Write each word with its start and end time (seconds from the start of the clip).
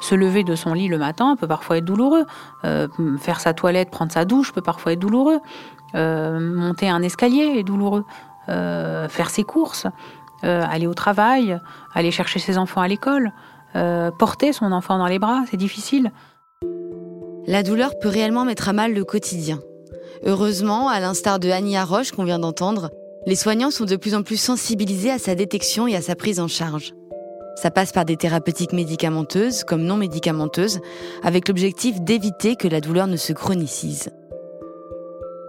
Se 0.00 0.14
lever 0.14 0.44
de 0.44 0.54
son 0.54 0.74
lit 0.74 0.88
le 0.88 0.98
matin 0.98 1.36
peut 1.36 1.46
parfois 1.46 1.78
être 1.78 1.84
douloureux. 1.84 2.24
Euh, 2.64 2.88
faire 3.18 3.40
sa 3.40 3.54
toilette, 3.54 3.90
prendre 3.90 4.12
sa 4.12 4.24
douche 4.24 4.52
peut 4.52 4.60
parfois 4.60 4.92
être 4.92 4.98
douloureux. 4.98 5.40
Euh, 5.94 6.40
monter 6.40 6.88
un 6.88 7.02
escalier 7.02 7.54
est 7.58 7.62
douloureux. 7.62 8.04
Euh, 8.48 9.08
faire 9.08 9.30
ses 9.30 9.44
courses, 9.44 9.86
aller 10.42 10.88
au 10.88 10.94
travail, 10.94 11.60
aller 11.94 12.10
chercher 12.10 12.40
ses 12.40 12.58
enfants 12.58 12.80
à 12.80 12.88
l'école, 12.88 13.32
porter 14.18 14.52
son 14.52 14.72
enfant 14.72 14.98
dans 14.98 15.06
les 15.06 15.20
bras, 15.20 15.44
c'est 15.48 15.56
difficile. 15.56 16.10
La 17.46 17.62
douleur 17.62 17.96
peut 18.00 18.08
réellement 18.08 18.44
mettre 18.44 18.68
à 18.68 18.72
mal 18.72 18.92
le 18.92 19.04
quotidien. 19.04 19.60
Heureusement, 20.24 20.88
à 20.88 20.98
l'instar 20.98 21.38
de 21.38 21.48
Annie 21.48 21.78
Roche 21.78 22.10
qu'on 22.10 22.24
vient 22.24 22.40
d'entendre, 22.40 22.90
les 23.26 23.36
soignants 23.36 23.70
sont 23.70 23.84
de 23.84 23.94
plus 23.94 24.16
en 24.16 24.22
plus 24.22 24.36
sensibilisés 24.36 25.10
à 25.10 25.18
sa 25.18 25.36
détection 25.36 25.86
et 25.86 25.94
à 25.94 26.02
sa 26.02 26.16
prise 26.16 26.40
en 26.40 26.48
charge. 26.48 26.92
Ça 27.54 27.70
passe 27.70 27.92
par 27.92 28.04
des 28.04 28.16
thérapeutiques 28.16 28.72
médicamenteuses 28.72 29.64
comme 29.64 29.82
non 29.82 29.96
médicamenteuses, 29.96 30.80
avec 31.22 31.48
l'objectif 31.48 32.00
d'éviter 32.00 32.56
que 32.56 32.68
la 32.68 32.80
douleur 32.80 33.06
ne 33.06 33.16
se 33.16 33.32
chronicise. 33.32 34.10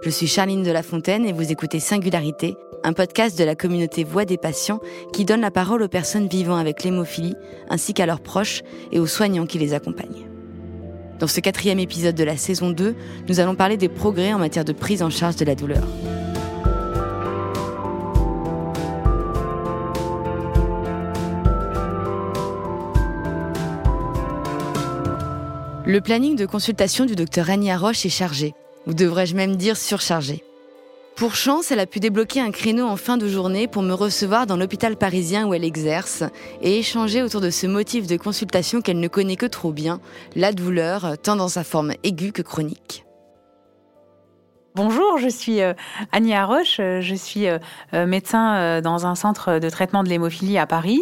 Je 0.03 0.09
suis 0.09 0.27
Charline 0.27 0.63
de 0.63 0.71
la 0.71 0.83
Fontaine 0.83 1.25
et 1.25 1.31
vous 1.31 1.51
écoutez 1.51 1.79
Singularité, 1.79 2.57
un 2.83 2.91
podcast 2.91 3.37
de 3.39 3.43
la 3.45 3.55
communauté 3.55 4.03
Voix 4.03 4.25
des 4.25 4.37
patients 4.37 4.81
qui 5.13 5.23
donne 5.23 5.41
la 5.41 5.51
parole 5.51 5.81
aux 5.81 5.87
personnes 5.87 6.27
vivant 6.27 6.57
avec 6.57 6.83
l'hémophilie, 6.83 7.35
ainsi 7.69 7.93
qu'à 7.93 8.05
leurs 8.05 8.21
proches 8.21 8.63
et 8.91 8.99
aux 8.99 9.07
soignants 9.07 9.45
qui 9.45 9.59
les 9.59 9.73
accompagnent. 9.73 10.27
Dans 11.19 11.27
ce 11.27 11.39
quatrième 11.39 11.79
épisode 11.79 12.15
de 12.15 12.23
la 12.25 12.35
saison 12.35 12.69
2, 12.71 12.95
nous 13.29 13.39
allons 13.39 13.55
parler 13.55 13.77
des 13.77 13.87
progrès 13.87 14.33
en 14.33 14.39
matière 14.39 14.65
de 14.65 14.73
prise 14.73 15.01
en 15.01 15.09
charge 15.09 15.37
de 15.37 15.45
la 15.45 15.55
douleur. 15.55 15.83
Le 25.93 26.01
planning 26.01 26.35
de 26.35 26.47
consultation 26.47 27.05
du 27.05 27.13
docteur 27.13 27.51
Annie 27.51 27.71
Roche 27.71 28.03
est 28.07 28.09
chargé, 28.09 28.55
ou 28.87 28.95
devrais-je 28.95 29.35
même 29.35 29.57
dire 29.57 29.77
surchargé. 29.77 30.43
Pour 31.15 31.35
chance, 31.35 31.69
elle 31.69 31.79
a 31.79 31.85
pu 31.85 31.99
débloquer 31.99 32.41
un 32.41 32.49
créneau 32.49 32.87
en 32.87 32.95
fin 32.95 33.15
de 33.15 33.27
journée 33.27 33.67
pour 33.67 33.83
me 33.83 33.93
recevoir 33.93 34.47
dans 34.47 34.57
l'hôpital 34.57 34.95
parisien 34.95 35.45
où 35.45 35.53
elle 35.53 35.63
exerce 35.63 36.23
et 36.63 36.79
échanger 36.79 37.21
autour 37.21 37.41
de 37.41 37.51
ce 37.51 37.67
motif 37.67 38.07
de 38.07 38.17
consultation 38.17 38.81
qu'elle 38.81 38.99
ne 38.99 39.07
connaît 39.07 39.35
que 39.35 39.45
trop 39.45 39.71
bien, 39.71 39.99
la 40.35 40.51
douleur, 40.51 41.15
tant 41.21 41.35
dans 41.35 41.47
sa 41.47 41.63
forme 41.63 41.93
aiguë 42.03 42.31
que 42.31 42.41
chronique. 42.41 43.05
Bonjour, 44.75 45.19
je 45.19 45.29
suis 45.29 45.61
euh, 45.61 45.73
Annie 46.11 46.33
Arroche, 46.33 46.77
euh, 46.79 46.99
je 46.99 47.13
suis 47.13 47.47
euh, 47.47 47.59
médecin 48.07 48.81
dans 48.81 49.05
un 49.05 49.13
centre 49.13 49.59
de 49.59 49.69
traitement 49.69 50.01
de 50.01 50.09
l'hémophilie 50.09 50.57
à 50.57 50.65
Paris. 50.65 50.99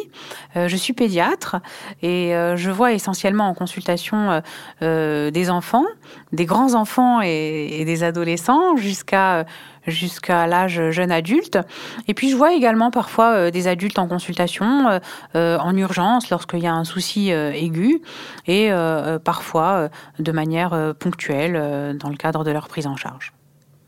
Je 0.55 0.75
suis 0.75 0.91
pédiatre 0.91 1.55
et 2.01 2.33
je 2.55 2.69
vois 2.69 2.91
essentiellement 2.91 3.47
en 3.47 3.53
consultation 3.53 4.41
des 4.81 5.49
enfants, 5.49 5.85
des 6.33 6.45
grands 6.45 6.73
enfants 6.73 7.21
et 7.21 7.83
des 7.85 8.03
adolescents 8.03 8.75
jusqu'à 8.75 9.45
jusqu'à 9.87 10.47
l'âge 10.47 10.91
jeune 10.91 11.11
adulte. 11.11 11.59
Et 12.07 12.13
puis 12.13 12.29
je 12.29 12.35
vois 12.35 12.53
également 12.53 12.91
parfois 12.91 13.51
des 13.51 13.67
adultes 13.67 13.99
en 13.99 14.07
consultation, 14.07 14.99
en 15.33 15.77
urgence 15.77 16.29
lorsqu'il 16.29 16.59
y 16.59 16.67
a 16.67 16.73
un 16.73 16.85
souci 16.85 17.29
aigu, 17.29 18.01
et 18.47 18.71
parfois 19.23 19.89
de 20.19 20.31
manière 20.31 20.93
ponctuelle 20.99 21.97
dans 21.97 22.09
le 22.09 22.17
cadre 22.17 22.43
de 22.43 22.51
leur 22.51 22.67
prise 22.67 22.87
en 22.87 22.97
charge. 22.97 23.33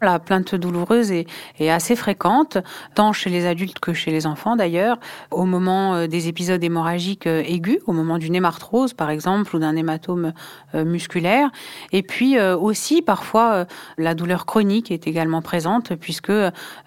La 0.03 0.19
plainte 0.19 0.53
douloureuse 0.55 1.11
est, 1.11 1.25
assez 1.69 1.95
fréquente, 1.95 2.57
tant 2.93 3.13
chez 3.13 3.29
les 3.29 3.45
adultes 3.45 3.79
que 3.79 3.93
chez 3.93 4.11
les 4.11 4.27
enfants 4.27 4.57
d'ailleurs, 4.57 4.99
au 5.31 5.45
moment 5.45 5.95
euh, 5.95 6.07
des 6.07 6.27
épisodes 6.27 6.61
hémorragiques 6.61 7.25
euh, 7.25 7.41
aigus, 7.45 7.79
au 7.87 7.93
moment 7.93 8.17
d'une 8.17 8.35
hémarthrose 8.35 8.93
par 8.93 9.09
exemple, 9.09 9.55
ou 9.55 9.59
d'un 9.59 9.75
hématome 9.77 10.33
euh, 10.75 10.83
musculaire. 10.83 11.49
Et 11.93 12.03
puis 12.03 12.39
aussi, 12.39 13.01
parfois, 13.01 13.65
la 13.97 14.15
douleur 14.15 14.45
chronique 14.45 14.91
est 14.91 15.07
également 15.07 15.41
présente, 15.41 15.95
puisque 15.95 16.31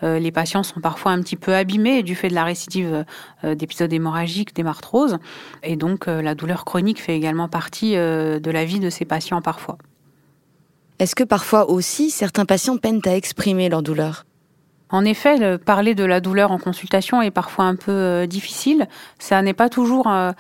les 0.03 0.33
patients 0.33 0.63
sont 0.63 0.81
parfois 0.81 1.13
un 1.13 1.21
petit 1.21 1.37
peu 1.37 1.55
abîmés 1.55 2.03
du 2.03 2.15
fait 2.15 2.29
de 2.29 2.35
la 2.35 2.45
récidive 2.45 3.05
d'épisodes 3.45 3.93
hémorragiques, 3.93 4.55
d'hémarthrose. 4.55 5.19
Et 5.63 5.77
donc, 5.77 6.07
la 6.07 6.35
douleur 6.35 6.65
chronique 6.65 7.01
fait 7.01 7.17
également 7.17 7.49
partie 7.49 7.95
de 7.95 8.51
la 8.51 8.65
vie 8.65 8.81
de 8.81 8.91
ces 8.91 9.05
patients 9.05 9.41
parfois. 9.41 9.79
Est-ce 10.99 11.15
que 11.15 11.25
parfois 11.25 11.69
aussi 11.69 12.11
certains 12.11 12.47
patients 12.47 12.79
peinent 12.79 13.03
à 13.05 13.15
exprimer 13.17 13.69
leur 13.69 13.83
douleur? 13.83 14.25
En 14.89 15.05
effet, 15.05 15.59
parler 15.59 15.95
de 15.95 16.05
la 16.05 16.21
douleur 16.21 16.53
en 16.53 16.59
consultation 16.59 17.21
est 17.21 17.33
parfois 17.33 17.65
un 17.65 17.75
peu 17.75 17.91
euh, 17.91 18.27
difficile. 18.27 18.87
Ça 19.19 19.43
n'est 19.43 19.53
pas 19.53 19.69
toujours 19.69 20.07
euh, 20.07 20.31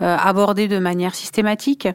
euh, 0.00 0.16
abordé 0.16 0.68
de 0.68 0.78
manière 0.78 1.14
systématique. 1.14 1.86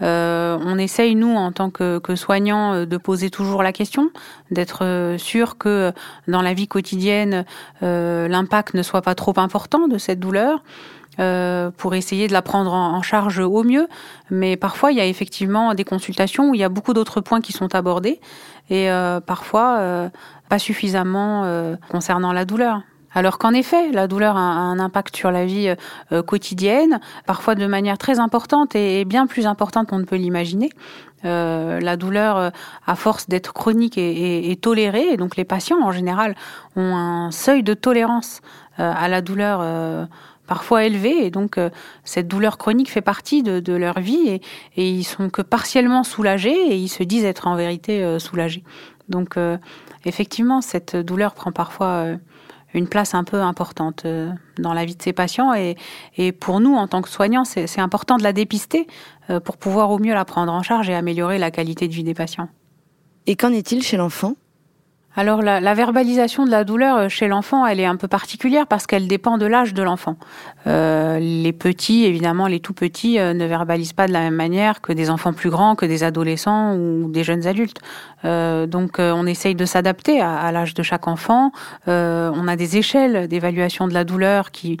on 0.00 0.78
essaye, 0.78 1.16
nous, 1.16 1.34
en 1.34 1.50
tant 1.50 1.70
que 1.70 2.14
soignants, 2.14 2.86
de 2.86 2.96
poser 2.96 3.30
toujours 3.30 3.64
la 3.64 3.72
question, 3.72 4.10
d'être 4.52 5.16
sûr 5.18 5.58
que 5.58 5.92
dans 6.28 6.40
la 6.40 6.54
vie 6.54 6.68
quotidienne, 6.68 7.44
l'impact 7.82 8.74
ne 8.74 8.82
soit 8.84 9.02
pas 9.02 9.16
trop 9.16 9.34
important 9.38 9.88
de 9.88 9.98
cette 9.98 10.20
douleur. 10.20 10.62
Euh, 11.20 11.72
pour 11.76 11.96
essayer 11.96 12.28
de 12.28 12.32
la 12.32 12.42
prendre 12.42 12.72
en, 12.72 13.02
charge 13.02 13.40
au 13.40 13.64
mieux. 13.64 13.88
Mais 14.30 14.56
parfois, 14.56 14.92
il 14.92 14.98
y 14.98 15.00
a 15.00 15.06
effectivement 15.06 15.74
des 15.74 15.82
consultations 15.82 16.50
où 16.50 16.54
il 16.54 16.60
y 16.60 16.64
a 16.64 16.68
beaucoup 16.68 16.92
d'autres 16.92 17.20
points 17.20 17.40
qui 17.40 17.52
sont 17.52 17.74
abordés 17.74 18.20
et 18.70 18.88
euh, 18.88 19.18
parfois 19.18 19.78
euh, 19.78 20.08
pas 20.48 20.60
suffisamment 20.60 21.74
concernant 21.88 22.32
la 22.32 22.44
douleur. 22.44 22.82
Alors 23.14 23.38
qu'en 23.38 23.52
effet, 23.52 23.90
la 23.90 24.06
douleur 24.06 24.36
a 24.36 24.40
un 24.40 24.78
impact 24.78 25.16
sur 25.16 25.32
la 25.32 25.44
vie 25.44 25.74
quotidienne, 26.26 27.00
parfois 27.26 27.56
de 27.56 27.66
manière 27.66 27.98
très 27.98 28.20
importante 28.20 28.76
et 28.76 29.04
bien 29.04 29.26
plus 29.26 29.46
importante 29.46 29.88
qu'on 29.88 29.98
ne 29.98 30.04
peut 30.04 30.16
l'imaginer. 30.16 30.70
la 31.24 31.96
douleur, 31.96 32.52
à 32.86 32.94
force 32.94 33.28
d'être 33.28 33.52
chronique, 33.52 33.98
est, 33.98 34.50
est, 34.50 34.60
tolérée. 34.60 35.08
Et 35.12 35.16
donc 35.16 35.36
les 35.36 35.44
patients, 35.44 35.82
en 35.82 35.90
général, 35.90 36.36
ont 36.76 36.96
un 36.96 37.30
seuil 37.30 37.62
de 37.62 37.74
tolérance 37.74 38.40
à 38.76 39.08
la 39.08 39.20
douleur 39.20 39.62
parfois 40.48 40.84
élevés 40.84 41.26
et 41.26 41.30
donc 41.30 41.58
euh, 41.58 41.70
cette 42.02 42.26
douleur 42.26 42.58
chronique 42.58 42.90
fait 42.90 43.02
partie 43.02 43.44
de, 43.44 43.72
leur 43.74 44.00
vie 44.00 44.28
et, 44.28 44.42
et, 44.76 44.90
ils 44.90 45.04
sont 45.04 45.30
que 45.30 45.42
partiellement 45.42 46.02
soulagés 46.02 46.72
et 46.72 46.76
ils 46.76 46.88
se 46.88 47.04
disent 47.04 47.24
être 47.24 47.46
en 47.46 47.54
vérité 47.54 48.02
euh, 48.02 48.18
soulagés. 48.18 48.64
Donc 49.08 49.36
euh, 49.36 49.58
effectivement, 50.04 50.60
cette 50.60 50.96
douleur 50.96 51.34
prend 51.34 51.52
parfois 51.52 52.06
une 52.74 52.88
place 52.88 53.14
un 53.14 53.24
peu 53.24 53.40
importante 53.40 54.06
dans 54.58 54.74
la 54.74 54.84
vie 54.84 54.96
de 54.96 55.02
ces 55.02 55.12
patients 55.12 55.54
et, 55.54 55.76
et 56.16 56.32
pour 56.32 56.60
nous, 56.60 56.74
en 56.74 56.86
tant 56.88 57.00
que 57.00 57.08
soignants, 57.08 57.44
c'est 57.44 57.80
important 57.80 58.16
de 58.18 58.22
la 58.22 58.32
dépister 58.32 58.86
pour 59.44 59.56
pouvoir 59.56 59.90
au 59.90 59.98
mieux 59.98 60.12
la 60.12 60.26
prendre 60.26 60.52
en 60.52 60.62
charge 60.62 60.90
et 60.90 60.94
améliorer 60.94 61.38
la 61.38 61.50
qualité 61.50 61.88
de 61.88 61.94
vie 61.94 62.04
des 62.04 62.12
patients. 62.12 62.48
Et 63.26 63.36
qu'en 63.36 63.52
est-il 63.52 63.82
chez 63.82 63.96
l'enfant? 63.96 64.34
Alors 65.18 65.42
la, 65.42 65.74
verbalisation 65.74 66.44
de 66.44 66.50
la 66.52 66.62
douleur 66.62 66.96
euh, 66.96 67.08
chez 67.08 67.26
l'enfant, 67.26 67.66
elle 67.66 67.80
est 67.80 67.86
un 67.86 67.96
peu 67.96 68.06
particulière 68.06 68.68
parce 68.68 68.86
qu'elle 68.86 69.08
dépend 69.08 69.36
de 69.36 69.46
l'âge 69.46 69.74
de 69.74 69.82
l'enfant. 69.82 70.14
Euh, 70.68 71.18
les 71.18 71.52
petits, 71.52 72.04
évidemment, 72.04 72.46
les 72.46 72.60
tout 72.60 72.72
petits 72.72 73.18
euh, 73.18 73.34
ne 73.34 73.44
verbalisent 73.44 73.94
pas 73.94 74.06
de 74.06 74.12
la 74.12 74.20
même 74.20 74.36
manière 74.36 74.80
que 74.80 74.92
des 74.92 75.10
enfants 75.10 75.32
plus 75.32 75.50
grands, 75.50 75.74
que 75.74 75.86
des 75.86 76.04
adolescents 76.04 76.76
ou 76.76 77.10
des 77.10 77.24
jeunes 77.24 77.48
adultes. 77.48 77.80
donc 78.22 78.98
on 78.98 79.26
essaye 79.26 79.56
de 79.56 79.64
s'adapter 79.64 80.20
à, 80.20 80.52
l'âge 80.52 80.74
de 80.74 80.84
chaque 80.84 81.08
enfant. 81.08 81.50
on 81.86 82.48
a 82.48 82.56
des 82.56 82.76
échelles 82.76 83.26
d'évaluation 83.26 83.88
de 83.88 83.94
la 83.94 84.04
douleur 84.04 84.50
qui 84.52 84.78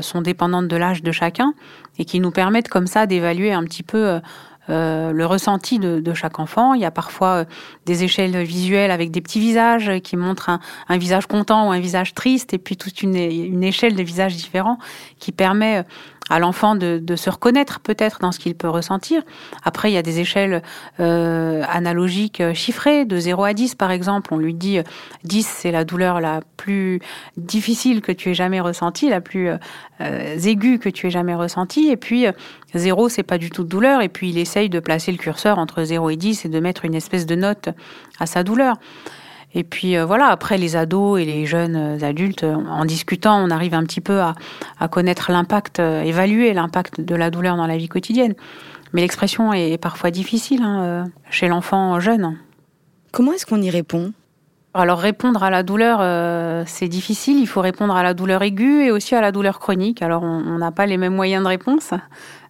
sont 0.00 0.22
dépendantes 0.22 0.68
de 0.68 0.76
l'âge 0.76 1.02
de 1.02 1.12
chacun 1.12 1.52
et 1.98 2.04
qui 2.04 2.20
nous 2.20 2.30
permettent 2.30 2.68
comme 2.68 2.86
ça 2.86 3.06
d'évaluer 3.06 3.52
un 3.52 3.64
petit 3.64 3.82
peu 3.82 4.20
euh, 4.70 5.12
le 5.12 5.26
ressenti 5.26 5.78
de, 5.78 6.14
chaque 6.14 6.38
enfant. 6.38 6.74
Il 6.74 6.80
y 6.80 6.84
a 6.84 6.90
parfois 6.90 7.28
euh, 7.28 7.44
des 7.86 8.04
échelles 8.04 8.42
visuelles 8.42 8.90
avec 8.90 9.10
des 9.10 9.20
petits 9.20 9.40
visages 9.40 9.90
qui 10.02 10.16
montrent 10.16 10.50
un, 10.88 10.98
visage 10.98 11.26
content 11.26 11.68
ou 11.68 11.72
un 11.72 11.80
visage 11.80 12.14
triste, 12.14 12.54
et 12.54 12.58
puis 12.58 12.76
toute 12.76 13.02
une, 13.02 13.16
une 13.16 13.64
échelle 13.64 13.94
de 13.94 14.02
visages 14.02 14.36
différents 14.36 14.78
qui 15.18 15.32
permet 15.32 15.78
euh, 15.78 15.82
à 16.30 16.38
l'enfant 16.38 16.74
de, 16.74 17.16
se 17.16 17.30
reconnaître 17.30 17.80
peut-être 17.80 18.20
dans 18.20 18.32
ce 18.32 18.38
qu'il 18.38 18.54
peut 18.54 18.68
ressentir. 18.68 19.22
Après, 19.64 19.90
il 19.90 19.94
y 19.94 19.98
a 19.98 20.02
des 20.02 20.20
échelles 20.20 20.62
euh, 21.00 21.62
analogiques 21.68 22.40
euh, 22.40 22.54
chiffrées, 22.54 23.04
de 23.04 23.18
0 23.18 23.44
à 23.44 23.54
10 23.54 23.74
par 23.74 23.90
exemple. 23.90 24.32
On 24.32 24.38
lui 24.38 24.54
dit 24.54 24.78
10, 25.24 25.46
euh, 25.46 25.50
c'est 25.52 25.72
la 25.72 25.84
douleur 25.84 26.20
la 26.20 26.40
plus 26.56 27.00
difficile 27.36 28.00
que 28.02 28.12
tu 28.12 28.30
aies 28.30 28.34
jamais 28.34 28.60
ressentie, 28.60 29.08
la 29.08 29.20
plus 29.20 29.50
aiguë 30.00 30.78
que 30.78 30.88
tu 30.88 31.06
aies 31.06 31.10
jamais 31.10 31.34
ressentie. 31.34 31.88
Et 31.88 31.96
puis 31.96 32.26
0, 32.74 33.08
c'est 33.08 33.22
pas 33.22 33.38
du 33.38 33.50
tout 33.50 33.64
de 33.64 33.68
douleur. 33.68 34.02
Et 34.02 34.08
puis 34.08 34.30
il 34.30 34.38
essaye 34.38 34.68
de 34.68 34.80
placer 34.80 35.12
le 35.12 35.18
curseur 35.18 35.58
entre 35.58 35.82
0 35.82 36.10
et 36.10 36.16
10 36.16 36.44
et 36.44 36.48
de 36.48 36.60
mettre 36.60 36.84
une 36.84 36.94
espèce 36.94 37.26
de 37.26 37.34
note 37.34 37.70
à 38.20 38.26
sa 38.26 38.42
douleur. 38.42 38.76
Et 39.54 39.64
puis 39.64 39.96
euh, 39.96 40.04
voilà, 40.04 40.26
après 40.26 40.58
les 40.58 40.76
ados 40.76 41.20
et 41.20 41.24
les 41.24 41.46
jeunes 41.46 41.76
euh, 41.76 42.06
adultes, 42.06 42.44
euh, 42.44 42.54
en 42.54 42.84
discutant, 42.84 43.42
on 43.42 43.50
arrive 43.50 43.74
un 43.74 43.84
petit 43.84 44.00
peu 44.00 44.20
à, 44.20 44.34
connaître 44.88 45.32
l'impact, 45.32 45.80
évaluer 45.80 46.52
l'impact 46.52 47.00
de 47.00 47.14
la 47.14 47.30
douleur 47.30 47.56
dans 47.56 47.66
la 47.66 47.76
vie 47.76 47.88
quotidienne. 47.88 48.34
Mais 48.92 49.02
l'expression 49.02 49.52
est, 49.52 49.78
parfois 49.78 50.10
difficile 50.10 50.62
hein, 50.62 51.04
chez 51.30 51.48
l'enfant 51.48 52.00
jeune. 52.00 52.38
Comment 53.12 53.32
est-ce 53.32 53.44
qu'on 53.44 53.60
y 53.60 53.70
répond? 53.70 54.12
Alors 54.74 54.98
répondre 54.98 55.42
à 55.42 55.50
la 55.50 55.62
douleur, 55.62 55.98
euh, 56.00 56.62
c'est 56.66 56.88
difficile. 56.88 57.38
Il 57.40 57.46
faut 57.46 57.60
répondre 57.60 57.96
à 57.96 58.02
la 58.02 58.14
douleur 58.14 58.42
aiguë 58.42 58.84
et 58.84 58.90
aussi 58.90 59.14
à 59.14 59.20
la 59.20 59.32
douleur 59.32 59.58
chronique. 59.58 60.02
Alors 60.02 60.22
on 60.22 60.58
n'a 60.58 60.70
pas 60.70 60.86
les 60.86 60.96
mêmes 60.96 61.14
moyens 61.14 61.42
de 61.42 61.48
réponse. 61.48 61.94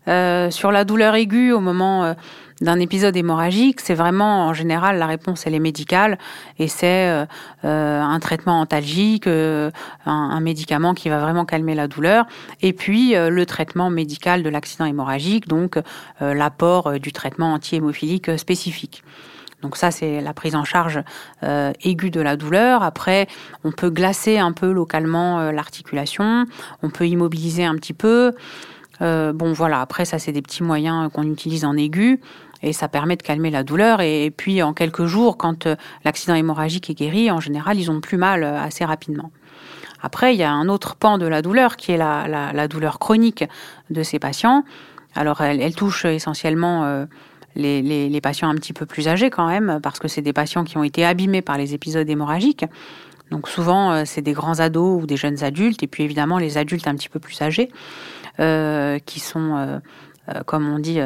Euh, 0.08 0.50
sur 0.50 0.72
la 0.72 0.84
douleur 0.84 1.14
aiguë 1.14 1.52
au 1.52 1.60
moment 1.60 2.04
euh, 2.04 2.14
d'un 2.60 2.80
épisode 2.80 3.16
hémorragique, 3.16 3.80
c'est 3.80 3.94
vraiment 3.94 4.46
en 4.46 4.52
général 4.52 4.98
la 4.98 5.06
réponse 5.06 5.46
elle 5.46 5.54
est 5.54 5.60
médicale 5.60 6.18
et 6.58 6.66
c'est 6.66 7.26
un 7.62 8.18
traitement 8.20 8.60
antalgique, 8.60 9.28
un, 9.28 10.40
médicament 10.40 10.92
qui 10.92 11.08
va 11.08 11.20
vraiment 11.20 11.44
calmer 11.44 11.76
la 11.76 11.86
douleur 11.86 12.26
et 12.60 12.72
puis 12.72 13.14
le 13.14 13.46
traitement 13.46 13.90
médical 13.90 14.42
de 14.42 14.48
l'accident 14.48 14.86
hémorragique, 14.86 15.46
donc 15.46 15.78
l'apport 16.20 16.98
du 16.98 17.12
traitement 17.12 17.52
anti-hémophilique 17.52 18.36
spécifique. 18.40 19.04
Donc 19.62 19.76
ça, 19.76 19.90
c'est 19.90 20.20
la 20.20 20.32
prise 20.32 20.54
en 20.54 20.64
charge 20.64 21.00
euh, 21.42 21.72
aiguë 21.82 22.10
de 22.10 22.20
la 22.20 22.36
douleur. 22.36 22.82
Après, 22.82 23.26
on 23.64 23.72
peut 23.72 23.90
glacer 23.90 24.38
un 24.38 24.52
peu 24.52 24.70
localement 24.70 25.40
euh, 25.40 25.52
l'articulation, 25.52 26.46
on 26.82 26.90
peut 26.90 27.08
immobiliser 27.08 27.64
un 27.64 27.74
petit 27.74 27.92
peu. 27.92 28.34
Euh, 29.00 29.32
bon, 29.32 29.52
voilà, 29.52 29.80
après, 29.80 30.04
ça, 30.04 30.18
c'est 30.18 30.32
des 30.32 30.42
petits 30.42 30.62
moyens 30.62 31.10
qu'on 31.12 31.24
utilise 31.24 31.64
en 31.64 31.76
aigu. 31.76 32.20
Et 32.62 32.72
ça 32.72 32.88
permet 32.88 33.16
de 33.16 33.22
calmer 33.22 33.50
la 33.50 33.62
douleur. 33.62 34.00
Et, 34.00 34.32
puis, 34.36 34.62
en 34.62 34.72
quelques 34.72 35.04
jours, 35.04 35.36
quand 35.36 35.68
l'accident 36.04 36.34
hémorragique 36.34 36.90
est 36.90 36.94
guéri, 36.94 37.30
en 37.30 37.40
général, 37.40 37.78
ils 37.78 37.90
ont 37.90 38.00
plus 38.00 38.16
mal 38.16 38.42
assez 38.42 38.84
rapidement. 38.84 39.30
Après, 40.02 40.34
il 40.34 40.38
y 40.38 40.44
a 40.44 40.52
un 40.52 40.68
autre 40.68 40.96
pan 40.96 41.18
de 41.18 41.26
la 41.26 41.42
douleur 41.42 41.76
qui 41.76 41.92
est 41.92 41.96
la, 41.96 42.68
douleur 42.68 42.98
chronique 42.98 43.44
de 43.90 44.02
ces 44.02 44.18
patients. 44.18 44.64
Alors, 45.14 45.40
elle, 45.40 45.74
touche 45.74 46.04
essentiellement 46.04 47.06
les, 47.54 48.20
patients 48.20 48.48
un 48.48 48.54
petit 48.54 48.72
peu 48.72 48.86
plus 48.86 49.06
âgés 49.06 49.30
quand 49.30 49.46
même, 49.46 49.78
parce 49.82 49.98
que 49.98 50.08
c'est 50.08 50.22
des 50.22 50.32
patients 50.32 50.64
qui 50.64 50.76
ont 50.78 50.84
été 50.84 51.04
abîmés 51.04 51.42
par 51.42 51.58
les 51.58 51.74
épisodes 51.74 52.08
hémorragiques. 52.08 52.64
Donc 53.30 53.48
souvent, 53.48 53.92
euh, 53.92 54.02
c'est 54.06 54.22
des 54.22 54.32
grands 54.32 54.60
ados 54.60 55.02
ou 55.02 55.06
des 55.06 55.16
jeunes 55.16 55.44
adultes, 55.44 55.82
et 55.82 55.86
puis 55.86 56.02
évidemment 56.02 56.38
les 56.38 56.56
adultes 56.56 56.86
un 56.88 56.94
petit 56.94 57.08
peu 57.08 57.18
plus 57.18 57.40
âgés, 57.42 57.68
euh, 57.68 58.17
qui 58.38 59.20
sont, 59.20 59.56
euh, 59.56 59.78
comme 60.46 60.72
on 60.72 60.78
dit, 60.78 61.00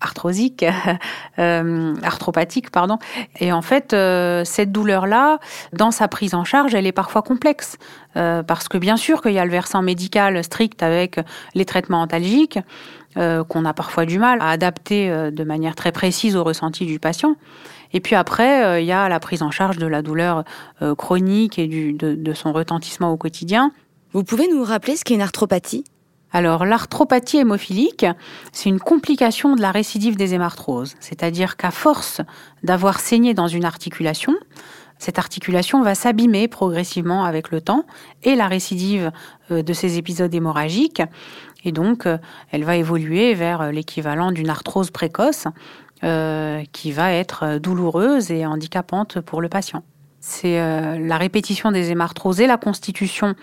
arthrosiques, 0.00 0.64
arthropathiques, 1.36 2.70
pardon. 2.70 2.98
Et 3.40 3.52
en 3.52 3.62
fait, 3.62 3.96
cette 4.44 4.70
douleur-là, 4.70 5.38
dans 5.72 5.90
sa 5.90 6.08
prise 6.08 6.34
en 6.34 6.44
charge, 6.44 6.74
elle 6.74 6.86
est 6.86 6.92
parfois 6.92 7.22
complexe, 7.22 7.76
parce 8.14 8.68
que 8.68 8.78
bien 8.78 8.96
sûr 8.96 9.22
qu'il 9.22 9.32
y 9.32 9.38
a 9.38 9.44
le 9.44 9.50
versant 9.50 9.82
médical 9.82 10.44
strict 10.44 10.82
avec 10.82 11.18
les 11.54 11.64
traitements 11.64 12.02
antalgiques, 12.02 12.58
euh, 13.16 13.42
qu'on 13.42 13.64
a 13.64 13.72
parfois 13.72 14.04
du 14.04 14.18
mal 14.18 14.38
à 14.42 14.50
adapter 14.50 15.10
euh, 15.10 15.30
de 15.30 15.42
manière 15.42 15.74
très 15.74 15.92
précise 15.92 16.36
au 16.36 16.44
ressenti 16.44 16.84
du 16.84 17.00
patient. 17.00 17.36
Et 17.94 18.00
puis 18.00 18.14
après, 18.14 18.64
euh, 18.64 18.80
il 18.80 18.86
y 18.86 18.92
a 18.92 19.08
la 19.08 19.18
prise 19.18 19.42
en 19.42 19.50
charge 19.50 19.78
de 19.78 19.86
la 19.86 20.02
douleur 20.02 20.44
chronique 20.96 21.58
et 21.58 21.66
de, 21.66 22.32
son 22.34 22.52
retentissement 22.52 23.10
au 23.10 23.16
quotidien. 23.16 23.72
Vous 24.12 24.24
pouvez 24.24 24.46
nous 24.46 24.62
rappeler 24.62 24.94
ce 24.94 25.04
qu'est 25.04 25.14
une 25.14 25.22
arthropathie? 25.22 25.84
Alors, 26.30 26.66
l'arthropathie 26.66 27.38
hémophilique, 27.38 28.04
c'est 28.52 28.68
une 28.68 28.80
complication 28.80 29.56
de 29.56 29.62
la 29.62 29.70
récidive 29.70 30.16
des 30.16 30.34
hémarthroses. 30.34 30.94
C'est-à-dire 31.00 31.56
qu'à 31.56 31.70
force 31.70 32.20
d'avoir 32.62 33.00
saigné 33.00 33.32
dans 33.32 33.48
une 33.48 33.64
articulation, 33.64 34.34
cette 34.98 35.18
articulation 35.18 35.80
va 35.82 35.94
s'abîmer 35.94 36.46
progressivement 36.46 37.24
avec 37.24 37.50
le 37.50 37.62
temps 37.62 37.86
et 38.24 38.34
la 38.34 38.46
récidive 38.46 39.10
de 39.48 39.72
ces 39.72 39.96
épisodes 39.96 40.34
hémorragiques 40.34 41.00
et 41.64 41.72
donc, 41.72 42.06
euh, 42.06 42.18
elle 42.50 42.64
va 42.64 42.76
évoluer 42.76 43.34
vers 43.34 43.60
euh, 43.60 43.70
l'équivalent 43.70 44.32
d'une 44.32 44.48
arthrose 44.48 44.90
précoce 44.90 45.46
euh, 46.04 46.62
qui 46.72 46.92
va 46.92 47.12
être 47.12 47.58
douloureuse 47.58 48.30
et 48.30 48.46
handicapante 48.46 49.20
pour 49.20 49.40
le 49.40 49.48
patient. 49.48 49.82
C'est 50.20 50.58
la 50.98 51.16
répétition 51.16 51.70
des 51.70 51.90
hémarthroses 51.92 52.40
et 52.40 52.48
la 52.48 52.56
constitution 52.56 53.36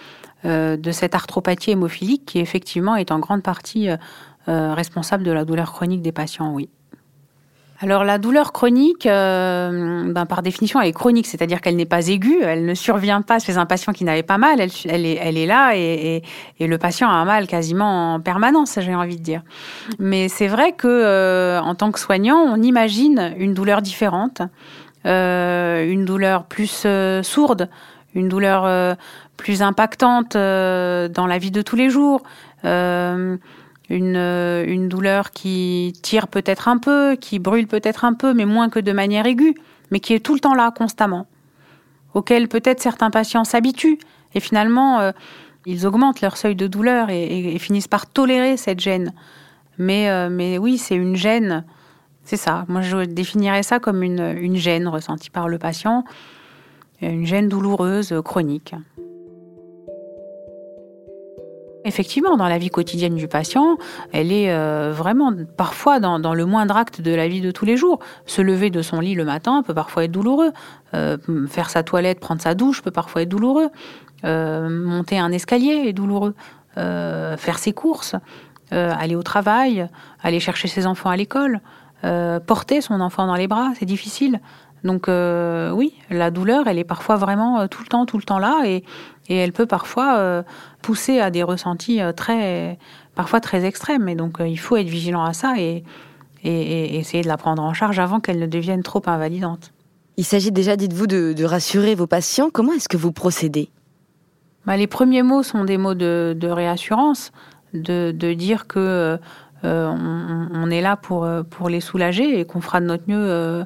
de 0.43 0.91
cette 0.91 1.15
arthropathie 1.15 1.71
hémophilique 1.71 2.25
qui 2.25 2.39
effectivement 2.39 2.95
est 2.95 3.11
en 3.11 3.19
grande 3.19 3.41
partie 3.41 3.89
responsable 4.47 5.23
de 5.23 5.31
la 5.31 5.43
douleur 5.43 5.71
chronique 5.71 6.03
des 6.03 6.11
patients, 6.11 6.53
oui. 6.53 6.69
Alors 7.81 8.05
la 8.05 8.17
douleur 8.17 8.53
chronique, 8.53 9.05
euh, 9.05 10.11
ben, 10.11 10.25
par 10.25 10.41
définition, 10.41 10.79
elle 10.79 10.87
est 10.87 10.93
chronique, 10.93 11.27
c'est-à-dire 11.27 11.59
qu'elle 11.59 11.75
n'est 11.75 11.85
pas 11.85 12.07
aiguë, 12.07 12.39
elle 12.41 12.65
ne 12.65 12.73
survient 12.73 13.21
pas 13.21 13.39
chez 13.39 13.57
un 13.57 13.65
patient 13.65 13.91
qui 13.91 14.05
n'avait 14.05 14.23
pas 14.23 14.37
mal, 14.37 14.61
elle, 14.61 15.05
est, 15.05 15.45
là 15.45 15.75
et, 15.75 16.23
le 16.59 16.77
patient 16.77 17.09
a 17.09 17.13
un 17.13 17.25
mal 17.25 17.47
quasiment 17.47 18.13
en 18.13 18.21
permanence, 18.21 18.79
j'ai 18.79 18.95
envie 18.95 19.17
de 19.17 19.21
dire. 19.21 19.41
Mais 19.99 20.29
c'est 20.29 20.47
vrai 20.47 20.71
que 20.71 20.87
euh, 20.87 21.59
en 21.61 21.75
tant 21.75 21.91
que 21.91 21.99
soignant, 21.99 22.37
on 22.37 22.61
imagine 22.61 23.33
une 23.37 23.53
douleur 23.53 23.81
différente, 23.81 24.41
euh, 25.05 25.85
une 25.85 26.05
douleur 26.05 26.45
plus 26.45 26.87
sourde, 27.23 27.69
une 28.15 28.29
douleur 28.29 28.97
plus 29.37 29.61
impactante 29.61 30.33
dans 30.33 31.27
la 31.27 31.37
vie 31.37 31.51
de 31.51 31.61
tous 31.61 31.75
les 31.75 31.89
jours 31.89 32.23
une, 33.89 34.15
euh, 34.15 34.65
une 34.65 34.89
douleur 34.89 35.31
qui 35.31 35.93
tire 36.01 36.27
peut-être 36.27 36.67
un 36.67 36.77
peu, 36.77 37.15
qui 37.15 37.39
brûle 37.39 37.67
peut-être 37.67 38.05
un 38.05 38.13
peu, 38.13 38.33
mais 38.33 38.45
moins 38.45 38.69
que 38.69 38.79
de 38.79 38.91
manière 38.91 39.25
aiguë, 39.25 39.55
mais 39.91 39.99
qui 39.99 40.13
est 40.13 40.19
tout 40.19 40.33
le 40.33 40.39
temps 40.39 40.55
là, 40.55 40.71
constamment, 40.71 41.27
auquel 42.13 42.47
peut-être 42.47 42.81
certains 42.81 43.11
patients 43.11 43.43
s'habituent, 43.43 43.99
et 44.33 44.39
finalement, 44.39 44.99
euh, 44.99 45.11
ils 45.65 45.85
augmentent 45.87 46.21
leur 46.21 46.37
seuil 46.37 46.55
de 46.55 46.67
douleur 46.67 47.09
et, 47.09 47.57
finissent 47.59 47.87
par 47.87 48.07
tolérer 48.07 48.57
cette 48.57 48.79
gêne. 48.79 49.13
Mais, 49.77 50.09
euh, 50.09 50.29
mais 50.29 50.57
oui, 50.57 50.77
c'est 50.77 50.95
une 50.95 51.15
gêne, 51.15 51.63
c'est 52.23 52.37
ça. 52.37 52.65
Moi, 52.67 52.81
je 52.81 52.97
définirais 53.05 53.63
ça 53.63 53.79
comme 53.79 54.03
une, 54.03 54.35
une 54.39 54.55
gêne 54.55 54.87
ressentie 54.87 55.29
par 55.29 55.47
le 55.47 55.57
patient, 55.57 56.03
une 57.09 57.25
gêne 57.25 57.49
douloureuse, 57.49 58.13
chronique. 58.23 58.75
Effectivement, 61.87 62.35
dans 62.35 62.47
la 62.47 62.57
vie 62.57 62.71
quotidienne 62.71 63.13
du 63.13 63.27
patient, 63.27 63.77
elle 64.11 64.31
est 64.31 64.51
euh, 64.51 64.91
vraiment 64.91 65.31
parfois 65.55 65.99
dans, 65.99 66.33
le 66.33 66.45
moindre 66.47 66.75
acte 66.75 66.99
de 66.99 67.13
la 67.13 67.27
vie 67.27 67.41
de 67.41 67.51
tous 67.51 67.63
les 67.63 67.77
jours. 67.77 67.99
Se 68.25 68.41
lever 68.41 68.71
de 68.71 68.81
son 68.81 68.99
lit 68.99 69.13
le 69.13 69.23
matin 69.23 69.61
peut 69.61 69.75
parfois 69.75 70.05
être 70.05 70.11
douloureux. 70.11 70.51
Euh, 70.95 71.17
faire 71.47 71.69
sa 71.69 71.83
toilette, 71.83 72.19
prendre 72.19 72.41
sa 72.41 72.55
douche 72.55 72.81
peut 72.81 72.89
parfois 72.89 73.21
être 73.21 73.29
douloureux. 73.29 73.69
Euh, 74.23 74.67
monter 74.67 75.19
un 75.19 75.31
escalier 75.31 75.83
est 75.85 75.93
douloureux. 75.93 76.33
faire 76.75 77.59
ses 77.59 77.71
courses, 77.71 78.15
aller 78.71 79.15
au 79.15 79.23
travail, 79.23 79.87
aller 80.23 80.39
chercher 80.39 80.67
ses 80.67 80.87
enfants 80.87 81.11
à 81.11 81.15
l'école, 81.15 81.61
porter 82.47 82.81
son 82.81 82.99
enfant 82.99 83.27
dans 83.27 83.35
les 83.35 83.47
bras, 83.47 83.71
c'est 83.77 83.85
difficile. 83.85 84.39
Donc 84.85 85.07
oui, 85.07 85.93
la 86.09 86.31
douleur, 86.31 86.67
elle 86.67 86.79
est 86.79 86.85
parfois 86.85 87.17
vraiment 87.17 87.67
tout 87.67 87.81
le 87.81 87.87
temps, 87.87 88.05
tout 88.05 88.17
le 88.17 88.23
temps 88.23 88.39
là, 88.39 88.61
et, 88.65 88.83
et 89.27 89.35
elle 89.35 89.51
peut 89.51 89.65
parfois 89.65 90.43
pousser 90.85 91.19
à 91.19 91.31
des 91.31 91.41
ressentis 91.41 91.99
euh, 91.99 92.11
très, 92.11 92.77
parfois 93.15 93.39
très 93.39 93.65
extrêmes. 93.65 94.07
Et 94.07 94.15
donc, 94.15 94.39
euh, 94.39 94.47
il 94.47 94.57
faut 94.57 94.77
être 94.77 94.87
vigilant 94.87 95.23
à 95.23 95.33
ça 95.33 95.55
et, 95.57 95.83
et, 96.43 96.99
essayer 96.99 97.23
de 97.23 97.27
la 97.27 97.37
prendre 97.37 97.63
en 97.63 97.73
charge 97.73 97.97
avant 97.97 98.19
qu'elle 98.19 98.37
ne 98.37 98.45
devienne 98.45 98.83
trop 98.83 99.01
invalidante. 99.07 99.73
Il 100.17 100.25
s'agit 100.25 100.51
déjà, 100.51 100.75
dites-vous, 100.75 101.07
de, 101.07 101.43
rassurer 101.43 101.95
vos 101.95 102.05
patients. 102.05 102.49
Comment 102.53 102.73
est-ce 102.73 102.87
que 102.87 102.97
vous 102.97 103.11
procédez? 103.11 103.69
Bah, 104.67 104.77
Les 104.77 104.85
premiers 104.85 105.23
mots 105.23 105.41
sont 105.41 105.65
des 105.65 105.77
mots 105.77 105.95
de, 105.95 106.47
réassurance, 106.47 107.31
de, 107.73 108.11
dire 108.33 108.67
que 108.67 109.17
euh, 109.63 109.87
on, 110.53 110.69
est 110.69 110.81
là 110.81 110.95
pour, 110.95 111.27
pour 111.49 111.69
les 111.69 111.81
soulager 111.81 112.39
et 112.39 112.45
qu'on 112.45 112.61
fera 112.61 112.79
de 112.79 112.85
notre 112.85 113.05
mieux 113.07 113.65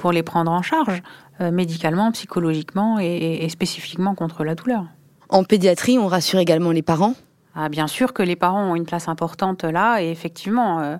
pour 0.00 0.12
les 0.12 0.22
prendre 0.22 0.50
en 0.50 0.62
charge, 0.62 1.02
médicalement, 1.40 2.10
psychologiquement 2.12 2.98
et 2.98 3.46
spécifiquement 3.48 4.14
contre 4.14 4.44
la 4.44 4.54
douleur. 4.54 4.84
En 5.30 5.44
pédiatrie, 5.44 5.96
on 5.98 6.08
rassure 6.08 6.40
également 6.40 6.72
les 6.72 6.82
parents 6.82 7.14
ah, 7.54 7.68
Bien 7.68 7.86
sûr 7.86 8.12
que 8.12 8.22
les 8.22 8.36
parents 8.36 8.72
ont 8.72 8.74
une 8.74 8.84
place 8.84 9.08
importante 9.08 9.62
là, 9.62 10.02
et 10.02 10.10
effectivement, 10.10 10.80
euh, 10.80 10.96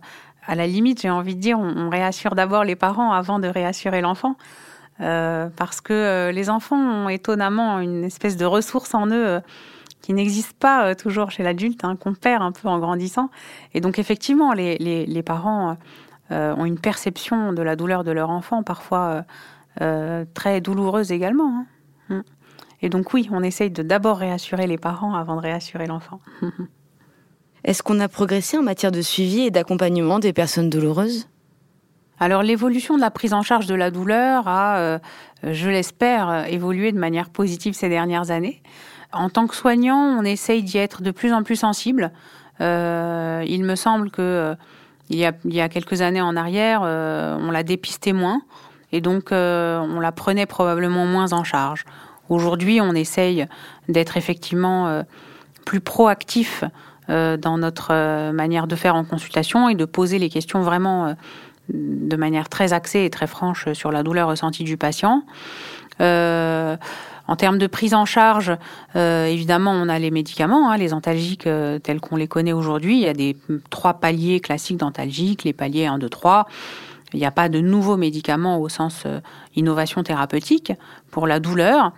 à 0.46 0.54
la 0.54 0.66
limite, 0.68 1.02
j'ai 1.02 1.10
envie 1.10 1.34
de 1.34 1.40
dire, 1.40 1.58
on, 1.58 1.90
réassure 1.90 2.36
d'abord 2.36 2.64
les 2.64 2.76
parents 2.76 3.12
avant 3.12 3.40
de 3.40 3.48
réassurer 3.48 4.00
l'enfant. 4.00 4.36
Euh, 5.00 5.48
parce 5.56 5.80
que 5.80 5.94
euh, 5.94 6.30
les 6.30 6.50
enfants 6.50 6.76
ont 6.76 7.08
étonnamment 7.08 7.80
une 7.80 8.04
espèce 8.04 8.36
de 8.36 8.44
ressource 8.44 8.94
en 8.94 9.08
eux 9.08 9.40
qui 10.02 10.12
n'existe 10.12 10.52
pas 10.52 10.94
toujours 10.94 11.30
chez 11.30 11.42
l'adulte, 11.42 11.84
hein, 11.84 11.96
qu'on 11.96 12.14
perd 12.14 12.42
un 12.42 12.52
peu 12.52 12.68
en 12.68 12.78
grandissant. 12.78 13.30
Et 13.74 13.80
donc 13.80 13.98
effectivement, 13.98 14.52
les, 14.52 15.22
parents 15.24 15.76
ont 16.30 16.64
une 16.64 16.78
perception 16.78 17.52
de 17.52 17.62
la 17.62 17.76
douleur 17.76 18.04
de 18.04 18.12
leur 18.12 18.30
enfant, 18.30 18.62
parfois 18.62 19.24
très 20.34 20.60
douloureuse 20.60 21.12
également. 21.12 21.64
Hein. 22.08 22.22
Et 22.82 22.88
donc 22.88 23.12
oui, 23.12 23.28
on 23.30 23.42
essaye 23.42 23.70
de 23.70 23.82
d'abord 23.82 24.18
réassurer 24.18 24.66
les 24.66 24.78
parents 24.78 25.14
avant 25.14 25.36
de 25.36 25.40
réassurer 25.40 25.86
l'enfant. 25.86 26.20
Est-ce 27.64 27.82
qu'on 27.82 28.00
a 28.00 28.08
progressé 28.08 28.56
en 28.56 28.62
matière 28.62 28.90
de 28.90 29.02
suivi 29.02 29.42
et 29.42 29.50
d'accompagnement 29.50 30.18
des 30.18 30.32
personnes 30.32 30.70
douloureuses? 30.70 31.28
Alors 32.18 32.42
l'évolution 32.42 32.96
de 32.96 33.00
la 33.00 33.10
prise 33.10 33.32
en 33.32 33.42
charge 33.42 33.66
de 33.66 33.74
la 33.74 33.90
douleur 33.90 34.46
a, 34.46 34.78
euh, 34.78 34.98
je 35.42 35.68
l'espère, 35.68 36.46
évolué 36.48 36.92
de 36.92 36.98
manière 36.98 37.30
positive 37.30 37.74
ces 37.74 37.88
dernières 37.88 38.30
années. 38.30 38.62
En 39.12 39.30
tant 39.30 39.46
que 39.46 39.54
soignant, 39.54 39.96
on 39.96 40.22
essaye 40.22 40.62
d'y 40.62 40.78
être 40.78 41.02
de 41.02 41.10
plus 41.10 41.32
en 41.32 41.42
plus 41.42 41.56
sensible. 41.56 42.12
Euh, 42.60 43.42
il 43.46 43.64
me 43.64 43.74
semble 43.74 44.10
que 44.10 44.20
euh, 44.20 44.54
il, 45.10 45.18
y 45.18 45.26
a, 45.26 45.32
il, 45.44 45.54
y 45.54 45.60
a, 45.60 45.68
quelques 45.68 46.00
années 46.00 46.20
en 46.20 46.36
arrière, 46.36 46.82
on 46.82 47.50
l'a 47.50 47.62
dépisté 47.62 48.12
moins. 48.12 48.42
et 48.92 49.00
donc 49.00 49.28
on 49.32 50.00
la 50.00 50.12
prenait 50.12 50.46
probablement 50.46 51.06
moins 51.06 51.32
en 51.32 51.44
charge. 51.44 51.84
Aujourd'hui, 52.28 52.80
on 52.80 52.94
essaye 52.94 53.46
d'être 53.88 54.16
effectivement 54.16 55.04
plus 55.66 55.80
proactif 55.80 56.64
dans 57.08 57.58
notre 57.58 58.30
manière 58.30 58.68
de 58.68 58.76
faire 58.76 58.94
en 58.94 59.04
consultation 59.04 59.68
et 59.68 59.74
de 59.74 59.84
poser 59.84 60.18
les 60.18 60.30
questions 60.30 60.62
vraiment 60.62 61.16
de 61.72 62.16
manière 62.16 62.48
très 62.48 62.72
axée 62.72 63.04
et 63.04 63.10
très 63.10 63.26
franche 63.26 63.72
sur 63.72 63.92
la 63.92 64.02
douleur 64.02 64.28
ressentie 64.28 64.64
du 64.64 64.76
patient. 64.76 65.24
Euh, 66.00 66.76
en 67.30 67.36
termes 67.36 67.58
de 67.58 67.68
prise 67.68 67.94
en 67.94 68.06
charge, 68.06 68.52
euh, 68.96 69.26
évidemment, 69.26 69.70
on 69.70 69.88
a 69.88 70.00
les 70.00 70.10
médicaments, 70.10 70.68
hein, 70.68 70.76
les 70.76 70.92
antalgiques 70.92 71.46
euh, 71.46 71.78
tels 71.78 72.00
qu'on 72.00 72.16
les 72.16 72.26
connaît 72.26 72.52
aujourd'hui. 72.52 72.96
Il 72.96 73.02
y 73.02 73.08
a 73.08 73.12
des 73.12 73.36
trois 73.70 73.94
paliers 73.94 74.40
classiques 74.40 74.78
d'antalgiques, 74.78 75.44
les 75.44 75.52
paliers 75.52 75.86
1, 75.86 75.98
2, 75.98 76.08
3. 76.08 76.48
Il 77.12 77.20
n'y 77.20 77.26
a 77.26 77.30
pas 77.30 77.48
de 77.48 77.60
nouveaux 77.60 77.96
médicaments 77.96 78.58
au 78.60 78.68
sens 78.68 79.04
innovation 79.54 80.02
thérapeutique 80.02 80.72
pour 81.12 81.28
la 81.28 81.38
douleur. 81.38 81.92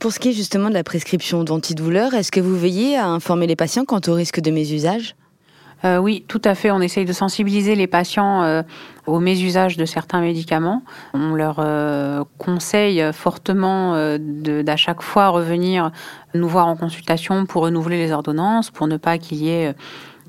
Pour 0.00 0.12
ce 0.12 0.18
qui 0.18 0.30
est 0.30 0.32
justement 0.32 0.68
de 0.68 0.74
la 0.74 0.82
prescription 0.82 1.44
d'antidouleurs, 1.44 2.14
est-ce 2.14 2.32
que 2.32 2.40
vous 2.40 2.56
veillez 2.56 2.96
à 2.96 3.06
informer 3.06 3.46
les 3.46 3.56
patients 3.56 3.84
quant 3.84 4.00
au 4.08 4.14
risque 4.14 4.40
de 4.40 4.50
mésusage? 4.50 5.14
Euh, 5.84 5.98
oui, 5.98 6.24
tout 6.28 6.40
à 6.44 6.54
fait. 6.54 6.70
On 6.70 6.80
essaye 6.80 7.04
de 7.04 7.12
sensibiliser 7.12 7.74
les 7.74 7.86
patients 7.86 8.42
euh, 8.42 8.62
au 9.06 9.18
mésusage 9.18 9.76
de 9.76 9.84
certains 9.84 10.20
médicaments. 10.20 10.82
On 11.12 11.34
leur 11.34 11.56
euh, 11.58 12.22
conseille 12.38 13.02
fortement 13.12 14.16
d'à 14.18 14.76
chaque 14.76 15.02
fois 15.02 15.28
revenir 15.28 15.90
nous 16.34 16.48
voir 16.48 16.68
en 16.68 16.76
consultation 16.76 17.46
pour 17.46 17.62
renouveler 17.62 17.98
les 17.98 18.12
ordonnances, 18.12 18.70
pour 18.70 18.86
ne 18.86 18.96
pas 18.96 19.18
qu'il 19.18 19.38
y 19.38 19.50
ait 19.50 19.74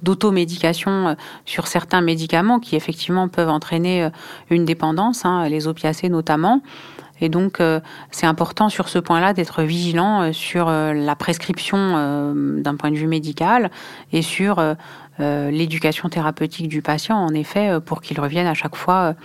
d'automédication 0.02 1.16
sur 1.46 1.68
certains 1.68 2.02
médicaments 2.02 2.60
qui 2.60 2.76
effectivement 2.76 3.30
peuvent 3.30 3.50
entraîner 3.50 4.10
une 4.50 4.66
dépendance, 4.66 5.24
hein, 5.24 5.48
les 5.48 5.68
opiacés 5.68 6.10
notamment. 6.10 6.62
Et 7.22 7.30
donc, 7.30 7.62
c'est 8.12 8.26
important 8.26 8.68
sur 8.68 8.90
ce 8.90 9.00
point-là 9.00 9.34
d'être 9.34 9.62
vigilant 9.62 10.34
sur 10.34 10.70
la 10.70 11.16
prescription 11.16 12.34
d'un 12.34 12.76
point 12.76 12.92
de 12.92 12.98
vue 12.98 13.08
médical 13.08 13.72
et 14.12 14.22
sur 14.22 14.60
euh, 14.60 14.76
l'éducation 15.20 16.10
thérapeutique 16.10 16.68
du 16.68 16.82
patient, 16.82 17.18
en 17.18 17.34
effet, 17.34 17.70
euh, 17.70 17.80
pour 17.80 18.02
qu'il 18.02 18.20
revienne 18.20 18.48
à 18.48 18.54
chaque 18.54 18.76
fois 18.76 19.16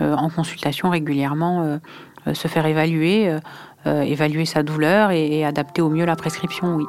euh, 0.00 0.14
en 0.14 0.30
consultation 0.30 0.90
régulièrement, 0.90 1.78
se 2.32 2.46
faire 2.46 2.66
évaluer, 2.66 3.36
évaluer 3.84 4.44
sa 4.44 4.62
douleur 4.62 5.10
et, 5.10 5.44
adapter 5.44 5.82
au 5.82 5.90
mieux 5.90 6.04
la 6.04 6.16
prescription, 6.16 6.76
oui. 6.76 6.84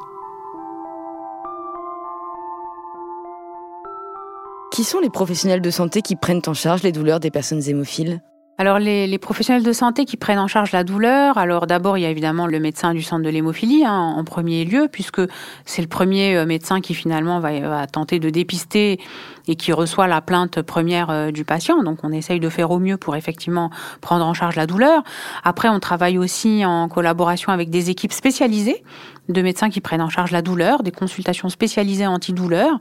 Qui 4.72 4.84
sont 4.84 5.00
les 5.00 5.10
professionnels 5.10 5.62
de 5.62 5.70
santé 5.70 6.02
qui 6.02 6.16
prennent 6.16 6.42
en 6.48 6.54
charge 6.54 6.84
les 6.84 6.92
douleurs 6.92 7.20
des 7.20 7.32
personnes 7.32 7.62
hémophiles? 7.68 8.22
Alors 8.60 8.78
les, 8.78 9.18
professionnels 9.18 9.64
de 9.64 9.74
santé 9.74 10.06
qui 10.06 10.16
prennent 10.16 10.40
en 10.40 10.48
charge 10.48 10.72
la 10.74 10.84
douleur, 10.84 11.40
alors 11.40 11.66
d'abord 11.66 11.98
il 11.98 12.02
y 12.02 12.06
a 12.06 12.10
évidemment 12.10 12.46
le 12.46 12.60
médecin 12.60 12.94
du 12.94 13.02
centre 13.02 13.24
de 13.24 13.30
l'hémophilie 13.30 13.84
hein, 13.84 14.14
en 14.16 14.24
premier 14.24 14.64
lieu, 14.64 14.88
puisque 14.92 15.22
c'est 15.66 15.82
le 15.82 15.88
premier 15.88 16.36
euh, 16.36 16.46
médecin 16.46 16.80
qui 16.80 16.94
finalement 16.94 17.40
va, 17.40 17.88
tenter 17.88 18.20
de 18.20 18.30
dépister 18.30 19.00
et 19.48 19.56
qui 19.56 19.74
reçoit 19.74 20.08
la 20.08 20.22
plainte 20.22 20.62
première 20.62 21.10
euh, 21.10 21.32
du 21.32 21.46
patient. 21.46 21.82
Donc 21.82 22.00
on 22.04 22.12
essaye 22.12 22.40
de 22.40 22.50
faire 22.50 22.70
au 22.70 22.78
mieux 22.78 22.98
pour 22.98 23.16
effectivement 23.16 23.72
prendre 24.02 24.26
en 24.26 24.36
charge 24.36 24.56
la 24.56 24.68
douleur. 24.68 25.02
Après 25.44 25.70
on 25.70 25.80
travaille 25.80 26.20
aussi 26.20 26.64
en 26.64 26.88
collaboration 26.90 27.52
avec 27.52 27.72
des 27.72 27.90
équipes 27.90 28.14
spécialisées 28.14 28.84
de 29.30 29.42
médecins 29.42 29.70
qui 29.70 29.82
prennent 29.82 30.02
en 30.02 30.10
charge 30.10 30.32
la 30.32 30.42
douleur, 30.42 30.84
des 30.84 30.92
consultations 30.92 31.50
spécialisées 31.50 32.08
antidouleur, 32.08 32.80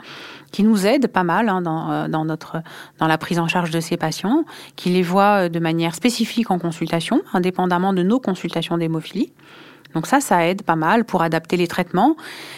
qui 0.50 0.62
nous 0.64 0.86
aident 0.86 1.06
pas 1.06 1.22
mal 1.22 1.48
hein, 1.48 1.62
dans, 1.62 1.90
euh, 1.90 2.08
dans, 2.08 2.24
notre, 2.24 2.62
dans 2.98 3.06
la 3.06 3.18
prise 3.18 3.38
en 3.38 3.48
charge 3.48 3.70
de 3.70 3.80
ces 3.80 3.96
patients, 3.96 4.44
qui 4.76 4.90
les 4.90 5.02
voient 5.02 5.48
de 5.48 5.58
manière 5.58 5.94
spécifique 5.94 6.50
en 6.50 6.58
consultation, 6.58 7.22
indépendamment 7.32 7.92
de 7.92 8.02
nos 8.02 8.18
consultations 8.20 8.76
d'hémophilie. 8.76 9.32
Donc 9.94 10.06
ça, 10.06 10.20
ça 10.20 10.46
aide 10.46 10.62
pas 10.62 10.76
mal 10.76 11.04
pour 11.04 11.22
adapter 11.22 11.56
les 11.56 11.66
traitements. 11.66 12.16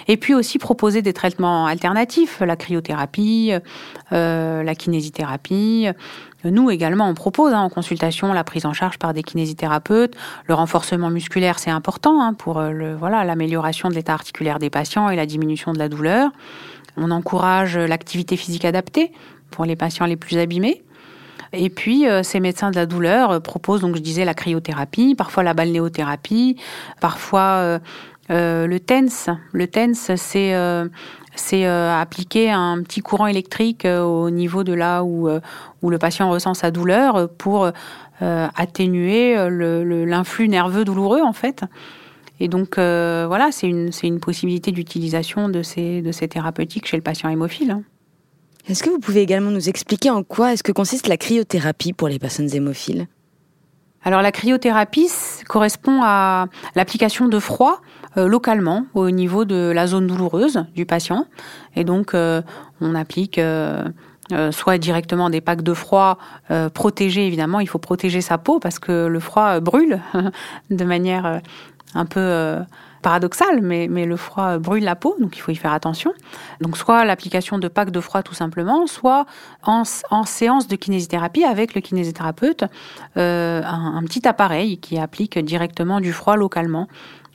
Et 0.09 0.17
puis 0.17 0.35
aussi 0.35 0.59
proposer 0.59 1.03
des 1.03 1.13
traitements 1.13 1.67
alternatifs, 1.67 2.41
la 2.41 2.57
cryothérapie, 2.57 3.53
euh, 4.13 4.63
la 4.63 4.75
kinésithérapie. 4.75 5.89
Nous 6.45 6.71
également, 6.71 7.09
on 7.09 7.15
propose 7.15 7.55
hein, 7.55 7.61
en 7.61 7.71
consultation 7.71 8.33
la 8.33 8.45
prise 8.45 8.67
en 8.67 8.73
charge 8.73 8.99
par 8.99 9.15
des 9.15 9.23
kinésithérapeutes. 9.23 10.15
Le 10.47 10.55
renforcement 10.55 11.11
musculaire, 11.11 11.59
c'est 11.59 11.71
important 11.71 12.21
hein, 12.23 12.35
pour 12.35 12.59
euh, 12.59 12.71
le, 12.71 12.95
voilà 12.95 13.25
l'amélioration 13.25 13.89
de 13.89 13.95
l'état 13.95 14.13
articulaire 14.13 14.59
des 14.59 14.71
patients 14.71 15.09
et 15.09 15.17
la 15.17 15.27
diminution 15.27 15.73
de 15.73 15.79
la 15.79 15.89
douleur. 15.89 16.31
On 16.97 17.11
encourage 17.11 17.77
l'activité 17.77 18.37
physique 18.37 18.65
adaptée 18.65 19.11
pour 19.51 19.65
les 19.65 19.75
patients 19.75 20.07
les 20.07 20.17
plus 20.17 20.39
abîmés. 20.39 20.85
Et 21.57 21.71
puis, 21.71 22.09
euh, 22.09 22.23
ces 22.23 22.41
médecins 22.41 22.71
de 22.71 22.77
la 22.77 22.87
douleur 22.87 23.31
euh, 23.31 23.41
proposent, 23.41 23.81
donc 23.81 23.97
je 23.97 24.01
disais, 24.01 24.25
la 24.25 24.35
cryothérapie, 24.35 25.15
parfois 25.15 25.43
la 25.43 25.55
balnéothérapie, 25.55 26.57
parfois 27.01 27.79
euh, 28.31 28.67
le 28.67 28.79
TENS. 28.79 29.31
Le 29.53 29.67
TENS, 29.67 30.17
c'est 31.37 31.65
appliquer 31.67 32.51
un 32.51 32.83
petit 32.83 33.01
courant 33.01 33.27
électrique 33.27 33.87
au 33.87 34.31
niveau 34.31 34.65
de 34.65 34.73
là 34.73 35.03
où, 35.03 35.29
où 35.83 35.91
le 35.91 35.99
patient 35.99 36.31
ressent 36.31 36.55
sa 36.55 36.71
douleur 36.71 37.29
pour 37.29 37.71
atténuer 38.21 39.37
l'influx 40.07 40.49
nerveux 40.49 40.85
douloureux, 40.85 41.21
en 41.23 41.33
fait. 41.33 41.65
Et 42.41 42.49
donc, 42.49 42.77
voilà, 42.77 43.49
c'est 43.51 43.69
une, 43.69 43.91
une 44.03 44.21
possibilité 44.21 44.73
d'utilisation 44.73 45.49
de 45.49 45.63
ces, 45.63 46.01
de 46.01 46.13
ces 46.13 46.29
thérapeutiques 46.29 46.87
chez 46.87 46.97
le 46.97 47.03
patient 47.03 47.29
hémophile. 47.29 47.83
Est-ce 48.67 48.83
que 48.83 48.89
vous 48.89 48.99
pouvez 48.99 49.21
également 49.21 49.51
nous 49.51 49.69
expliquer 49.69 50.09
en 50.09 50.23
quoi 50.23 50.55
est-ce 50.55 50.63
que 50.63 50.73
consiste 50.73 51.07
la 51.07 51.19
cryothérapie 51.19 51.93
pour 51.93 52.09
les 52.09 52.19
personnes 52.19 52.49
hémophiles? 52.55 53.09
Alors 54.05 54.23
la 54.23 54.33
cryothérapie 54.33 55.11
correspond 55.49 56.01
à 56.03 56.47
l'application 56.75 57.29
de 57.29 57.39
froid 57.39 57.81
euh, 58.17 58.27
localement 58.27 58.87
au 58.95 59.11
niveau 59.11 59.45
de 59.45 59.71
la 59.75 59.87
zone 59.87 60.07
douloureuse 60.07 60.65
du 60.75 60.87
patient. 60.87 61.27
Et 61.77 61.85
donc 61.85 62.15
euh, 62.15 62.41
on 62.81 62.95
applique 62.95 63.39
euh, 63.39 63.83
soit 64.51 64.79
directement 64.79 65.29
des 65.29 65.43
packs 65.43 65.63
de 65.63 65.75
froid 65.75 66.17
protégés 66.73 67.27
évidemment, 67.27 67.61
il 67.61 67.69
faut 67.69 67.79
protéger 67.79 68.23
sa 68.23 68.39
peau 68.39 68.59
parce 68.59 68.79
que 68.79 69.07
le 69.07 69.21
froid 69.21 69.61
brûle 69.61 70.01
de 70.71 70.85
manière 70.85 71.43
un 71.95 72.07
peu 72.07 72.57
paradoxal, 73.05 73.61
mais, 73.61 73.87
mais 73.89 74.07
le 74.07 74.17
froid 74.17 74.59
brûle 74.59 74.83
la 74.83 74.97
peau, 74.97 75.15
donc 75.21 75.37
il 75.37 75.41
faut 75.41 75.53
y 75.53 75.57
faire 75.57 75.73
attention. 75.73 76.13
Donc 76.61 76.77
soit 76.77 77.05
l'application 77.05 77.59
de 77.59 77.69
packs 77.69 77.91
de 77.91 78.01
froid 78.01 78.23
tout 78.23 78.35
simplement, 78.35 78.87
soit 78.87 79.27
en, 79.63 79.83
en 80.11 80.25
séance 80.25 80.67
de 80.67 80.75
kinésithérapie 80.75 81.45
avec 81.45 81.75
le 81.75 81.83
kinésithérapeute, 81.83 82.65
euh, 83.19 83.63
un, 83.63 84.03
petit 84.05 84.27
appareil 84.27 84.79
qui 84.79 84.99
applique 84.99 85.39
directement 85.39 86.01
du 86.01 86.13
froid 86.13 86.37
localement. 86.37 86.89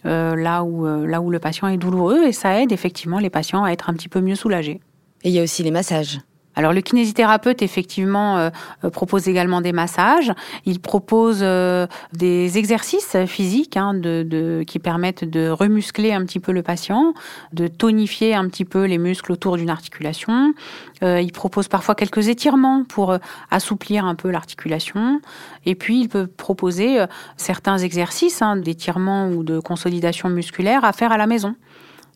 Euh, 0.06 0.34
là, 0.36 0.64
où, 0.64 0.88
euh, 0.88 1.06
là 1.06 1.20
où 1.20 1.30
le 1.30 1.40
patient 1.40 1.68
est 1.68 1.78
douloureux 1.78 2.24
et 2.24 2.32
ça 2.32 2.62
aide 2.62 2.72
effectivement 2.72 3.20
les 3.20 3.30
patients 3.30 3.66
à 3.66 3.72
être 3.72 3.90
un 3.90 3.94
petit 3.94 4.08
peu 4.08 4.22
mieux 4.22 4.36
soulagés. 4.36 4.80
Et 5.24 5.30
il 5.30 5.36
y 5.36 5.40
a 5.40 5.44
aussi 5.44 5.62
les 5.62 5.72
massages. 5.72 6.22
Alors 6.56 6.74
le 6.74 6.82
kinésithérapeute 6.82 7.62
effectivement 7.62 8.38
euh, 8.38 8.50
euh, 8.84 8.90
propose 8.90 9.28
également 9.28 9.62
des 9.62 9.72
massages. 9.72 10.34
Il 10.66 10.80
propose 10.80 11.40
euh, 11.42 11.88
des 12.14 12.58
exercices 12.58 13.16
physiques 13.28 13.78
hein, 13.78 13.94
de, 13.94 14.64
qui 14.68 14.80
permettent 14.80 15.24
de 15.24 15.50
remuscler 15.50 16.12
un 16.12 16.26
petit 16.26 16.40
peu 16.40 16.52
le 16.52 16.64
patient, 16.64 17.14
de 17.54 17.68
tonifier 17.68 18.36
un 18.36 18.48
petit 18.50 18.66
peu 18.66 18.86
les 18.86 18.98
muscles 18.98 19.32
autour 19.32 19.58
d'une 19.58 19.70
articulation. 19.70 20.54
il 21.02 21.32
propose 21.32 21.68
parfois 21.68 21.96
quelques 21.96 22.28
étirements 22.28 22.84
pour 22.84 23.18
assouplir 23.52 24.06
un 24.06 24.16
peu 24.16 24.30
l'articulation. 24.30 25.22
Et 25.66 25.76
puis 25.76 26.02
il 26.02 26.10
peut 26.10 26.28
proposer 26.28 27.06
certains 27.38 27.78
exercices 27.78 28.42
hein, 28.42 28.58
d'étirement 28.58 29.30
ou 29.30 29.44
de 29.44 29.60
consolidation 29.60 30.30
musculaire 30.30 30.84
à 30.84 30.94
faire 30.94 31.12
à 31.12 31.18
la 31.18 31.28
maison. 31.28 31.56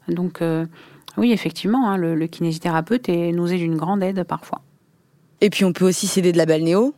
Donc 0.07 0.41
oui, 1.17 1.31
effectivement, 1.31 1.89
hein, 1.89 1.97
le, 1.97 2.27
kinésithérapeute 2.27 3.09
est, 3.09 3.31
nous 3.31 3.51
est 3.51 3.57
d'une 3.57 3.77
grande 3.77 4.03
aide 4.03 4.23
parfois. 4.23 4.61
Et 5.41 5.49
puis 5.49 5.65
on 5.65 5.73
peut 5.73 5.85
aussi 5.85 6.07
s'aider 6.07 6.31
de 6.31 6.37
la 6.37 6.45
balnéo? 6.45 6.95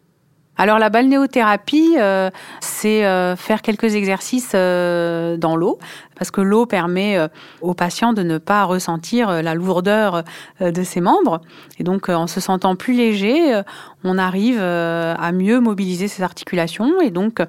Alors 0.58 0.80
la 0.80 0.90
balnéothérapie, 0.90 1.96
euh, 2.00 2.30
c'est 2.62 3.06
euh, 3.06 3.36
faire 3.36 3.62
quelques 3.62 3.96
exercices 3.96 4.54
euh, 4.56 5.36
dans 5.36 5.58
l'eau, 5.58 5.80
parce 6.16 6.32
que 6.32 6.40
l'eau 6.40 6.66
permet 6.66 7.18
aux 7.60 7.74
patients 7.74 8.14
de 8.14 8.24
ne 8.24 8.38
pas 8.38 8.64
ressentir 8.64 9.44
la 9.44 9.54
lourdeur 9.54 10.24
de 10.62 10.84
ses 10.84 11.02
membres. 11.02 11.42
Et 11.78 11.84
donc 11.84 12.08
en 12.08 12.28
se 12.28 12.40
sentant 12.40 12.78
plus 12.78 12.94
léger, 12.94 13.62
on 14.06 14.18
arrive 14.18 14.62
à 14.62 15.32
mieux 15.34 15.60
mobiliser 15.60 16.08
ses 16.08 16.24
articulations. 16.24 17.02
Et 17.02 17.12
donc 17.12 17.42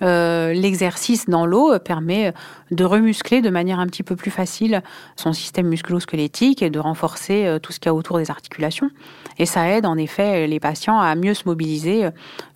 l'exercice 0.00 1.26
dans 1.26 1.46
l'eau 1.46 1.78
permet 1.78 2.32
de 2.70 2.84
remuscler 2.84 3.40
de 3.40 3.50
manière 3.50 3.80
un 3.80 3.86
petit 3.86 4.02
peu 4.02 4.16
plus 4.16 4.30
facile 4.30 4.82
son 5.16 5.32
système 5.32 5.66
musculo-squelettique 5.68 6.62
et 6.62 6.70
de 6.70 6.78
renforcer 6.78 7.58
tout 7.62 7.72
ce 7.72 7.80
qu'il 7.80 7.88
y 7.88 7.90
a 7.90 7.94
autour 7.94 8.18
des 8.18 8.30
articulations. 8.30 8.90
Et 9.38 9.46
ça 9.46 9.68
aide 9.68 9.86
en 9.86 9.96
effet 9.96 10.46
les 10.46 10.60
patients 10.60 10.98
à 10.98 11.14
mieux 11.14 11.34
se 11.34 11.44
mobiliser 11.46 12.04
euh, 12.04 12.10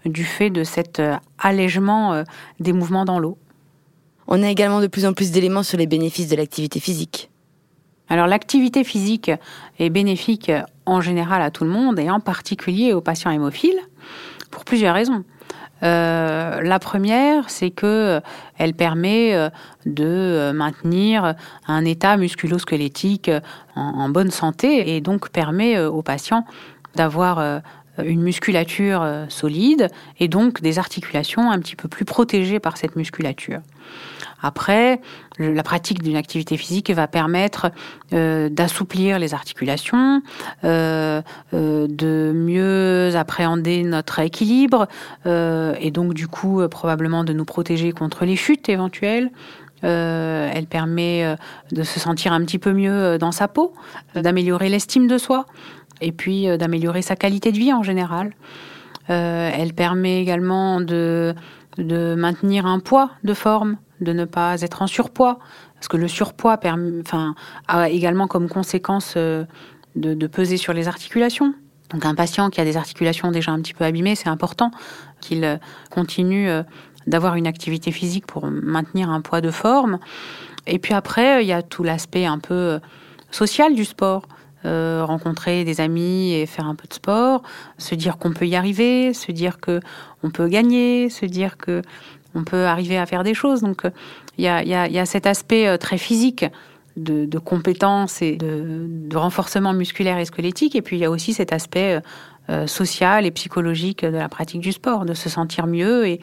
du 0.04 0.25
fait 0.25 0.50
de 0.50 0.64
cet 0.64 1.00
euh, 1.00 1.16
allègement 1.38 2.12
euh, 2.12 2.25
des 2.61 2.72
mouvements 2.72 3.04
dans 3.04 3.18
l'eau. 3.18 3.38
On 4.26 4.42
a 4.42 4.49
également 4.49 4.80
de 4.80 4.87
plus 4.87 5.06
en 5.06 5.12
plus 5.12 5.30
d'éléments 5.30 5.62
sur 5.62 5.78
les 5.78 5.87
bénéfices 5.87 6.28
de 6.28 6.37
l'activité 6.37 6.80
physique. 6.80 7.30
Alors 8.08 8.26
l'activité 8.26 8.84
physique 8.84 9.30
est 9.78 9.90
bénéfique 9.90 10.50
en 10.87 11.00
général 11.00 11.40
à 11.40 11.50
tout 11.50 11.64
le 11.64 11.70
monde 11.70 11.99
et 11.99 12.11
en 12.11 12.20
particulier 12.20 12.92
aux 12.92 13.00
patients 13.00 13.30
hémophiles 13.30 13.78
pour 14.50 14.64
plusieurs 14.64 14.94
raisons. 14.94 15.25
La 15.82 16.78
première, 16.80 17.50
c'est 17.50 17.70
que 17.70 18.20
elle 18.56 18.74
permet 18.74 19.50
de 19.84 20.52
maintenir 20.54 21.34
un 21.66 21.84
état 21.84 22.16
musculo-squelettique 22.16 23.30
en, 23.74 24.08
bonne 24.08 24.30
santé 24.30 24.94
et 24.94 25.00
donc 25.00 25.30
permet 25.30 25.80
aux 25.80 26.02
patients 26.02 26.44
d'avoir 26.94 27.62
une 27.98 28.22
musculature 28.22 29.04
solide 29.28 29.88
et 30.20 30.28
donc 30.28 30.60
des 30.60 30.78
articulations 30.78 31.50
un 31.50 31.58
petit 31.58 31.76
peu 31.76 31.88
plus 31.88 32.04
protégées 32.04 32.60
par 32.60 32.76
cette 32.76 32.96
musculature. 32.96 33.60
Après, 34.42 35.00
la 35.38 35.62
pratique 35.62 36.02
d'une 36.02 36.16
activité 36.16 36.56
physique 36.56 36.90
va 36.90 37.06
permettre 37.06 37.70
euh, 38.12 38.49
d'assouplir 38.49 39.18
les 39.18 39.34
articulations, 39.34 40.20
euh, 40.64 41.22
euh, 41.54 41.87
de 41.88 42.32
mieux 42.34 43.14
appréhender 43.16 43.84
notre 43.84 44.18
équilibre 44.18 44.88
et 45.25 45.90
donc 45.90 46.14
du 46.14 46.26
coup 46.26 46.61
probablement 46.68 47.25
de 47.25 47.32
nous 47.32 47.44
protéger 47.44 47.92
contre 47.92 48.25
les 48.25 48.37
chutes 48.37 48.68
éventuelles. 48.68 49.30
elle 49.82 50.66
permet 50.66 51.37
de 51.70 51.82
se 51.82 52.00
sentir 52.00 52.32
un 52.32 52.40
petit 52.44 52.58
peu 52.58 52.72
mieux 52.72 53.18
dans 53.18 53.32
sa 53.32 53.49
peau, 53.49 53.75
d'améliorer 54.14 54.68
l'estime 54.68 55.06
de 55.06 55.18
soi 55.18 55.46
et 56.00 56.12
puis 56.12 56.46
d'améliorer 56.58 57.02
sa 57.02 57.16
qualité 57.16 57.52
de 57.52 57.58
vie 57.58 57.72
en 57.72 57.82
général. 57.82 58.32
elle 59.08 59.75
permet 59.75 60.20
également 60.20 60.80
de, 60.80 61.34
de 61.78 62.14
maintenir 62.14 62.66
un 62.66 62.80
poids 62.80 63.10
de 63.24 63.34
forme, 63.34 63.76
de 64.00 64.12
ne 64.12 64.24
pas 64.24 64.60
être 64.60 64.82
en 64.82 64.86
surpoids, 64.86 65.38
parce 65.74 65.88
que 65.88 65.96
le 65.96 66.08
surpoids 66.08 66.58
a 67.68 67.88
également 67.88 68.26
comme 68.26 68.48
conséquence 68.48 69.14
euh, 69.16 69.44
de, 69.96 70.26
peser 70.26 70.56
sur 70.56 70.72
les 70.72 70.88
articulations. 70.88 71.54
Donc 71.90 72.04
un 72.04 72.14
patient 72.14 72.50
qui 72.50 72.60
a 72.60 72.64
des 72.64 72.76
articulations 72.76 73.30
déjà 73.30 73.52
un 73.52 73.60
petit 73.60 73.74
peu 73.74 73.84
abîmées, 73.84 74.14
c'est 74.14 74.28
important 74.28 74.70
qu'il 75.20 75.44
euh, 75.44 75.56
continue 75.90 76.48
euh, 76.48 76.62
d'avoir 77.06 77.34
une 77.34 77.46
activité 77.46 77.90
physique 77.90 78.26
pour 78.26 78.46
maintenir 78.46 79.10
un 79.10 79.20
poids 79.20 79.40
de 79.40 79.50
forme. 79.50 79.98
Et 80.66 80.78
puis 80.78 80.94
après, 80.94 81.42
il 81.44 81.48
y 81.48 81.52
a 81.52 81.62
tout 81.62 81.82
l'aspect 81.82 82.26
un 82.26 82.38
peu 82.38 82.78
social 83.30 83.74
du 83.74 83.84
sport. 83.84 84.28
Rencontrer 84.64 85.64
des 85.64 85.81
amis 85.81 86.35
et 86.35 86.47
faire 86.47 86.66
un 86.66 86.75
peu 86.75 86.87
de 86.88 86.95
sport, 86.95 87.42
se 87.78 87.95
dire 87.95 88.19
qu'on 88.19 88.33
peut 88.33 88.47
y 88.47 88.57
arriver, 88.57 89.12
se 89.12 89.33
dire 89.33 89.59
que 89.59 89.81
on 90.23 90.31
peut 90.31 90.49
gagner, 90.49 91.11
se 91.11 91.26
dire 91.26 91.57
que 91.57 91.83
on 92.35 92.45
peut 92.45 92.64
arriver 92.64 92.99
à 92.99 93.07
faire 93.07 93.25
des 93.25 93.35
choses. 93.35 93.61
Donc 93.61 93.85
il 94.38 94.45
y 94.45 94.49
a, 94.49 95.07
cet 95.07 95.26
aspect 95.26 95.69
euh, 95.69 95.76
très 95.76 95.99
physique 95.99 96.45
de, 96.97 97.25
de 97.25 97.38
compétences 97.38 98.23
et 98.23 98.37
de, 98.37 99.16
renforcement 99.16 99.73
musculaire 99.73 100.19
et 100.19 100.25
squelettique. 100.25 100.75
Et 100.76 100.83
puis 100.83 100.97
il 100.97 101.00
y 101.00 101.04
a 101.04 101.11
aussi 101.11 101.33
cet 101.33 101.52
aspect 101.52 101.97
euh, 101.97 102.00
euh, 102.50 102.66
social 102.66 103.26
et 103.26 103.31
psychologique 103.31 104.04
de 104.04 104.16
la 104.16 104.28
pratique 104.28 104.61
du 104.61 104.73
sport, 104.73 105.04
de 105.04 105.14
se 105.14 105.28
sentir 105.28 105.66
mieux 105.66 106.07
et, 106.07 106.21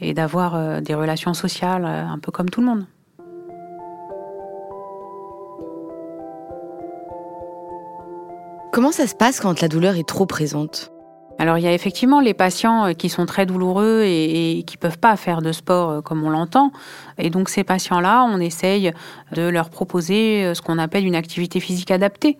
et 0.00 0.14
d'avoir 0.14 0.82
des 0.82 0.94
relations 0.94 1.32
sociales 1.32 1.84
un 1.84 2.18
peu 2.18 2.32
comme 2.32 2.50
tout 2.50 2.60
le 2.60 2.66
monde. 2.66 2.84
Comment 8.72 8.90
ça 8.90 9.06
se 9.06 9.14
passe 9.14 9.38
quand 9.38 9.60
la 9.60 9.68
douleur 9.68 9.96
est 9.96 10.08
trop 10.08 10.24
présente? 10.24 10.90
Alors 11.38 11.58
il 11.58 11.64
y 11.64 11.66
a 11.66 11.74
effectivement 11.74 12.20
les 12.20 12.32
patients 12.32 12.86
euh, 12.86 12.92
qui 12.94 13.10
sont 13.10 13.26
très 13.26 13.44
douloureux 13.44 14.04
et, 14.06 14.64
qui 14.66 14.78
peuvent 14.78 14.96
pas 14.96 15.14
faire 15.16 15.42
de 15.42 15.52
sport 15.52 15.90
euh, 15.90 16.00
comme 16.00 16.24
on 16.24 16.30
l'entend. 16.30 16.72
Et 17.18 17.28
donc 17.28 17.50
ces 17.50 17.64
patients-là, 17.64 18.24
on 18.24 18.40
essaye 18.40 18.94
de 19.32 19.42
leur 19.42 19.68
proposer 19.68 20.44
euh, 20.44 20.54
ce 20.54 20.62
qu'on 20.62 20.78
appelle 20.78 21.04
une 21.04 21.14
activité 21.14 21.60
physique 21.60 21.90
adaptée. 21.90 22.38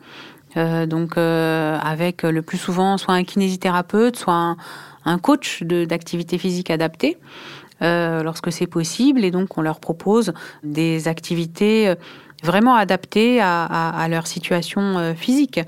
donc 0.56 1.18
avec 1.18 2.22
le 2.22 2.40
plus 2.40 2.58
souvent 2.58 2.96
soit 2.98 3.14
un 3.14 3.24
kinésithérapeute, 3.24 4.16
soit 4.16 4.56
un, 5.04 5.18
coach 5.18 5.62
d'activité 5.62 6.38
physique 6.38 6.70
adaptée. 6.70 7.18
lorsque 7.80 8.52
c'est 8.52 8.66
possible, 8.66 9.24
et 9.24 9.30
donc 9.30 9.56
on 9.58 9.62
leur 9.62 9.80
propose 9.80 10.32
des 10.62 11.08
activités 11.08 11.94
vraiment 12.42 12.74
adaptées 12.74 13.40
à 13.40 14.06
leur 14.10 14.26
situation 14.26 15.14
physique. 15.16 15.60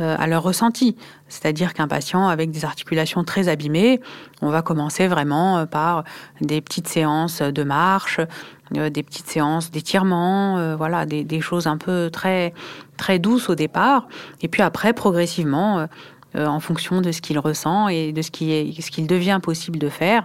Euh, 0.00 0.16
à 0.18 0.26
leur 0.26 0.42
ressenti. 0.42 0.96
C'est-à-dire 1.28 1.72
qu'un 1.72 1.86
patient 1.86 2.26
avec 2.26 2.50
des 2.50 2.64
articulations 2.64 3.22
très 3.22 3.48
abîmées, 3.48 4.00
on 4.42 4.50
va 4.50 4.60
commencer 4.60 5.06
vraiment 5.06 5.58
euh, 5.58 5.66
par 5.66 6.02
des 6.40 6.60
petites 6.60 6.88
séances 6.88 7.40
de 7.42 7.62
marche, 7.62 8.18
euh, 8.76 8.90
des 8.90 9.04
petites 9.04 9.28
séances 9.28 9.70
d'étirement, 9.70 10.74
voilà, 10.76 11.06
des, 11.06 11.40
choses 11.40 11.68
un 11.68 11.76
peu 11.76 12.10
très 12.12 12.54
très 12.96 13.20
douces 13.20 13.48
au 13.48 13.54
départ, 13.54 14.08
et 14.40 14.48
puis 14.48 14.62
après 14.62 14.94
progressivement, 14.94 15.86
en 16.36 16.58
fonction 16.58 17.00
de 17.00 17.12
ce 17.12 17.20
qu'il 17.20 17.38
ressent 17.38 17.86
et 17.86 18.12
de 18.12 18.22
ce 18.22 18.32
qui 18.32 18.50
est 18.50 18.80
ce 18.80 18.90
qu'il 18.90 19.06
devient 19.06 19.38
possible 19.40 19.78
de 19.78 19.88
faire, 19.88 20.24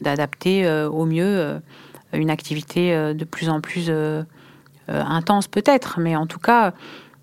d'adapter 0.00 0.68
au 0.86 1.04
mieux 1.04 1.60
une 2.12 2.30
activité 2.30 3.14
de 3.14 3.24
plus 3.24 3.48
en 3.48 3.60
plus 3.60 3.92
intense 4.88 5.46
peut-être, 5.46 6.00
mais 6.00 6.16
en 6.16 6.26
tout 6.26 6.40
cas 6.40 6.72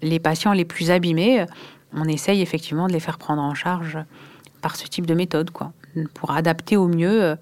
les 0.02 0.20
patients 0.20 0.54
les 0.54 0.66
plus 0.66 0.92
abîmés, 0.92 1.46
on 1.94 2.06
essaye 2.06 2.42
effectivement 2.42 2.88
de 2.88 2.94
les 2.94 3.00
faire 3.00 3.18
prendre 3.18 3.42
en 3.42 3.54
charge 3.54 3.98
par 4.62 4.76
ce 4.76 4.88
type 4.88 5.06
de 5.06 5.14
méthode, 5.14 5.52
quoi, 5.52 5.74
pour 6.14 6.32
adapter 6.32 6.78
au 6.78 6.88
mieux 6.88 7.24
euh, 7.24 7.36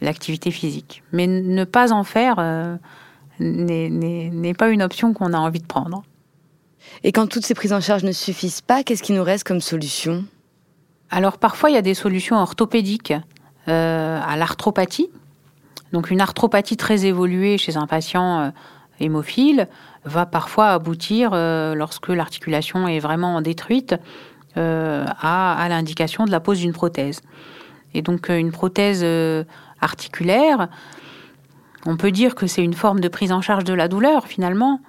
l'activité 0.00 0.50
physique. 0.50 1.02
Mais 1.12 1.26
ne 1.26 1.64
pas 1.64 1.92
en 1.92 2.04
faire 2.04 2.36
euh, 2.38 2.76
n'est 3.38 4.54
pas 4.54 4.68
une 4.68 4.82
option 4.82 5.12
qu'on 5.12 5.32
a 5.32 5.38
envie 5.38 5.60
de 5.60 5.66
prendre. 5.66 6.02
Et 7.04 7.12
quand 7.12 7.26
toutes 7.26 7.44
ces 7.44 7.54
prises 7.54 7.72
en 7.72 7.80
charge 7.80 8.04
ne 8.04 8.12
suffisent 8.12 8.60
pas, 8.60 8.82
qu'est-ce 8.82 9.02
qui 9.02 9.12
nous 9.12 9.24
reste 9.24 9.44
comme 9.44 9.60
solution? 9.60 10.24
Alors 11.10 11.38
parfois, 11.38 11.70
il 11.70 11.74
y 11.74 11.78
a 11.78 11.82
des 11.82 11.94
solutions 11.94 12.36
orthopédiques 12.36 13.12
euh, 13.68 14.20
à 14.22 14.36
l'arthropathie. 14.36 15.10
Donc 15.92 16.10
une 16.10 16.20
arthropathie 16.20 16.76
très 16.76 17.04
évoluée 17.04 17.58
chez 17.58 17.76
un 17.76 17.86
patient 17.86 18.52
hémophile 19.00 19.68
va 20.04 20.26
parfois 20.26 20.68
aboutir, 20.68 21.30
euh, 21.32 21.74
lorsque 21.74 22.08
l'articulation 22.08 22.88
est 22.88 23.00
vraiment 23.00 23.40
détruite, 23.40 23.94
euh, 24.56 25.04
à, 25.20 25.66
l'indication 25.68 26.24
de 26.24 26.30
la 26.30 26.40
pose 26.40 26.58
d'une 26.58 26.72
prothèse. 26.72 27.20
Et 27.94 28.02
donc 28.02 28.30
euh, 28.30 28.38
une 28.38 28.52
prothèse 28.52 29.04
articulaire, 29.80 30.68
on 31.86 31.96
peut 31.96 32.10
dire 32.10 32.34
que 32.34 32.46
c'est 32.46 32.64
une 32.64 32.74
forme 32.74 33.00
de 33.00 33.08
prise 33.08 33.32
en 33.32 33.40
charge 33.40 33.64
de 33.64 33.74
la 33.74 33.88
douleur 33.88 34.26
finalement, 34.26 34.80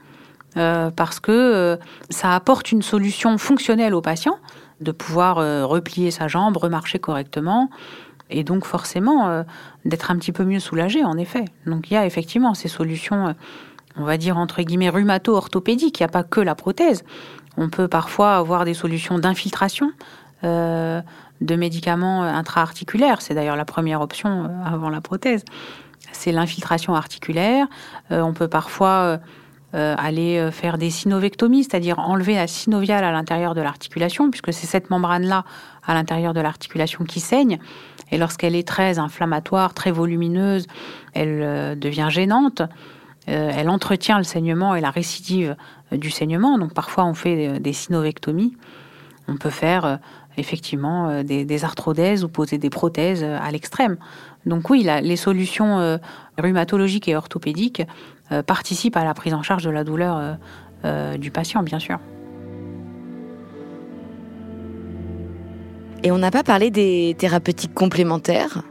parce 0.54 1.21
que 1.21 1.80
ça 2.10 2.36
apporte 2.36 2.74
une 2.74 2.82
solution 2.82 3.38
fonctionnelle 3.38 3.93
au 3.93 4.02
patient, 4.02 4.38
de 4.82 4.91
pouvoir 4.91 5.38
replier 5.65 6.12
sa 6.12 6.28
jambe, 6.28 6.58
remarcher 6.58 7.00
correctement, 7.00 7.69
et 8.30 8.43
donc 8.43 8.65
forcément 8.65 9.45
d'être 9.86 10.12
un 10.12 10.17
petit 10.17 10.34
peu 10.34 10.43
mieux 10.43 10.60
soulagé 10.60 11.06
en 11.06 11.17
effet. 11.17 11.45
Donc 11.65 11.89
il 11.89 11.93
y 11.93 11.97
a 11.97 12.06
effectivement 12.06 12.54
ces 12.54 12.67
solutions 12.67 13.34
on 13.97 14.04
va 14.04 14.17
dire 14.17 14.38
entre 14.38 14.62
guillemets 14.62 14.89
rhumato-orthopédique. 14.89 15.99
Il 15.99 16.04
n'y 16.04 16.06
a 16.06 16.12
pas 16.12 16.23
que 16.23 16.39
la 16.39 16.56
prothèse. 16.56 17.04
On 17.58 17.69
peut 17.69 17.88
parfois 17.88 18.38
avoir 18.38 18.65
des 18.65 18.73
solutions 18.73 19.19
d'infiltration 19.19 19.91
euh, 20.43 21.01
de 21.41 21.56
médicaments 21.56 22.23
intra-articulaires. 22.23 23.21
C'est 23.21 23.34
d'ailleurs 23.34 23.56
la 23.56 23.65
première 23.65 24.01
option 24.01 24.45
euh, 24.45 24.47
avant 24.65 24.89
la 24.89 25.01
prothèse. 25.01 25.43
C'est 26.12 26.32
l'infiltration 26.32 26.95
articulaire. 26.95 27.67
Euh, 28.12 28.21
on 28.21 28.34
peut 28.34 28.47
parfois 28.47 29.19
aller 29.73 30.49
faire 30.51 30.77
des 30.77 30.89
synovectomies, 30.89 31.63
c'est-à-dire 31.63 31.97
enlever 31.99 32.36
la 32.36 32.45
synoviale 32.45 33.06
à 33.06 33.13
l'intérieur 33.13 33.56
de 33.56 33.62
l'articulation, 33.62 34.30
puisque 34.30 34.51
c'est 34.51 34.67
cette 34.67 34.89
membrane-là 34.89 35.45
à 35.88 35.93
l'intérieur 35.93 36.34
de 36.34 36.41
l'articulation 36.41 37.06
qui 37.06 37.21
saigne. 37.21 37.58
Et 38.12 38.17
lorsqu'elle 38.17 38.54
est 38.54 38.67
très 38.67 38.99
inflammatoire, 38.99 39.73
très 39.73 39.91
volumineuse, 39.91 40.67
elle 41.13 41.80
devient 41.80 42.08
gênante. 42.10 42.63
Euh, 43.30 43.52
elle 43.56 43.70
entretient 43.70 44.18
le 44.18 44.24
saignement 44.24 44.76
et 44.76 44.82
la 44.82 44.90
récidive 44.90 45.56
euh, 45.94 45.98
du 45.98 46.10
saignement. 46.10 46.58
Donc 46.58 46.74
parfois 46.74 47.06
on 47.06 47.14
fait 47.14 47.48
euh, 47.48 47.60
des 47.60 47.74
synovectomies. 47.74 48.56
On 49.28 49.38
peut 49.38 49.52
faire 49.52 50.00
effectivement 50.36 51.24
des, 51.24 51.64
arthrodèses 51.64 52.24
ou 52.26 52.28
poser 52.28 52.58
des 52.58 52.72
prothèses 52.72 53.24
à 53.24 53.50
l'extrême. 53.52 53.98
Donc 54.46 54.70
oui, 54.70 54.86
les 55.04 55.16
solutions 55.16 56.00
rhumatologiques 56.38 57.08
et 57.08 57.16
orthopédiques 57.16 57.84
participent 58.48 58.98
à 58.98 59.06
la 59.06 59.14
prise 59.14 59.34
en 59.34 59.44
charge 59.44 59.64
de 59.64 59.70
la 59.70 59.86
douleur 59.86 60.38
du 61.18 61.32
patient, 61.32 61.64
bien 61.64 61.80
sûr. 61.80 62.00
Et 66.04 66.12
on 66.12 66.18
n'a 66.18 66.32
pas 66.32 66.44
parlé 66.44 66.72
des 66.72 67.16
thérapeutiques 67.18 67.76
complémentaires 67.76 68.64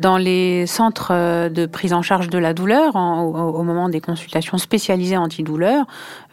dans 0.00 0.16
les 0.16 0.66
centres 0.66 1.12
euh, 1.12 1.48
de 1.50 1.66
prise 1.66 1.92
en 1.92 2.00
charge 2.00 2.30
de 2.30 2.38
la 2.38 2.54
douleur, 2.54 2.96
au, 2.96 3.62
moment 3.62 3.90
des 3.90 4.00
consultations 4.00 4.56
spécialisées 4.56 5.18
antidouleurs, 5.18 5.84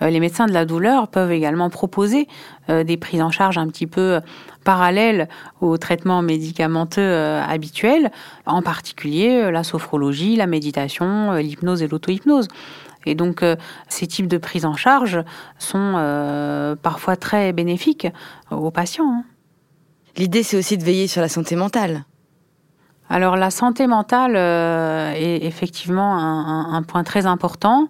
euh, 0.01 0.09
les 0.09 0.21
médecins 0.21 0.45
de 0.45 0.53
la 0.53 0.65
douleur 0.65 1.09
peuvent 1.09 1.33
également 1.33 1.69
proposer 1.69 2.29
euh, 2.69 2.85
des 2.85 2.95
prises 2.95 3.21
en 3.21 3.29
charge 3.29 3.57
un 3.57 3.67
petit 3.67 3.85
peu 3.85 4.21
parallèles 4.63 5.27
aux 5.59 5.77
traitements 5.77 6.21
médicamenteux 6.21 7.15
habituels, 7.47 8.11
en 8.45 8.61
particulier 8.61 9.49
la 9.49 9.63
sophrologie, 9.63 10.35
la 10.35 10.47
méditation, 10.47 11.33
l'hypnose 11.33 11.81
et 11.83 11.87
l'auto-hypnose. 11.87 12.49
Et 13.05 13.15
donc, 13.15 13.45
ces 13.87 14.07
types 14.07 14.27
de 14.27 14.37
prises 14.37 14.65
en 14.65 14.75
charge 14.75 15.23
sont 15.57 16.75
parfois 16.81 17.15
très 17.15 17.53
bénéfiques 17.53 18.07
aux 18.51 18.71
patients. 18.71 19.09
Hein. 19.09 19.23
L'idée, 20.17 20.43
c'est 20.43 20.57
aussi 20.57 20.77
de 20.77 20.83
veiller 20.83 21.07
sur 21.07 21.21
la 21.21 21.29
santé 21.29 21.55
mentale. 21.55 22.03
Alors 23.09 23.37
la 23.37 23.51
santé 23.51 23.87
mentale 23.87 24.35
euh, 24.35 25.13
est 25.15 25.45
effectivement 25.45 26.17
un, 26.17 26.83
point 26.83 27.03
très 27.03 27.25
important. 27.25 27.87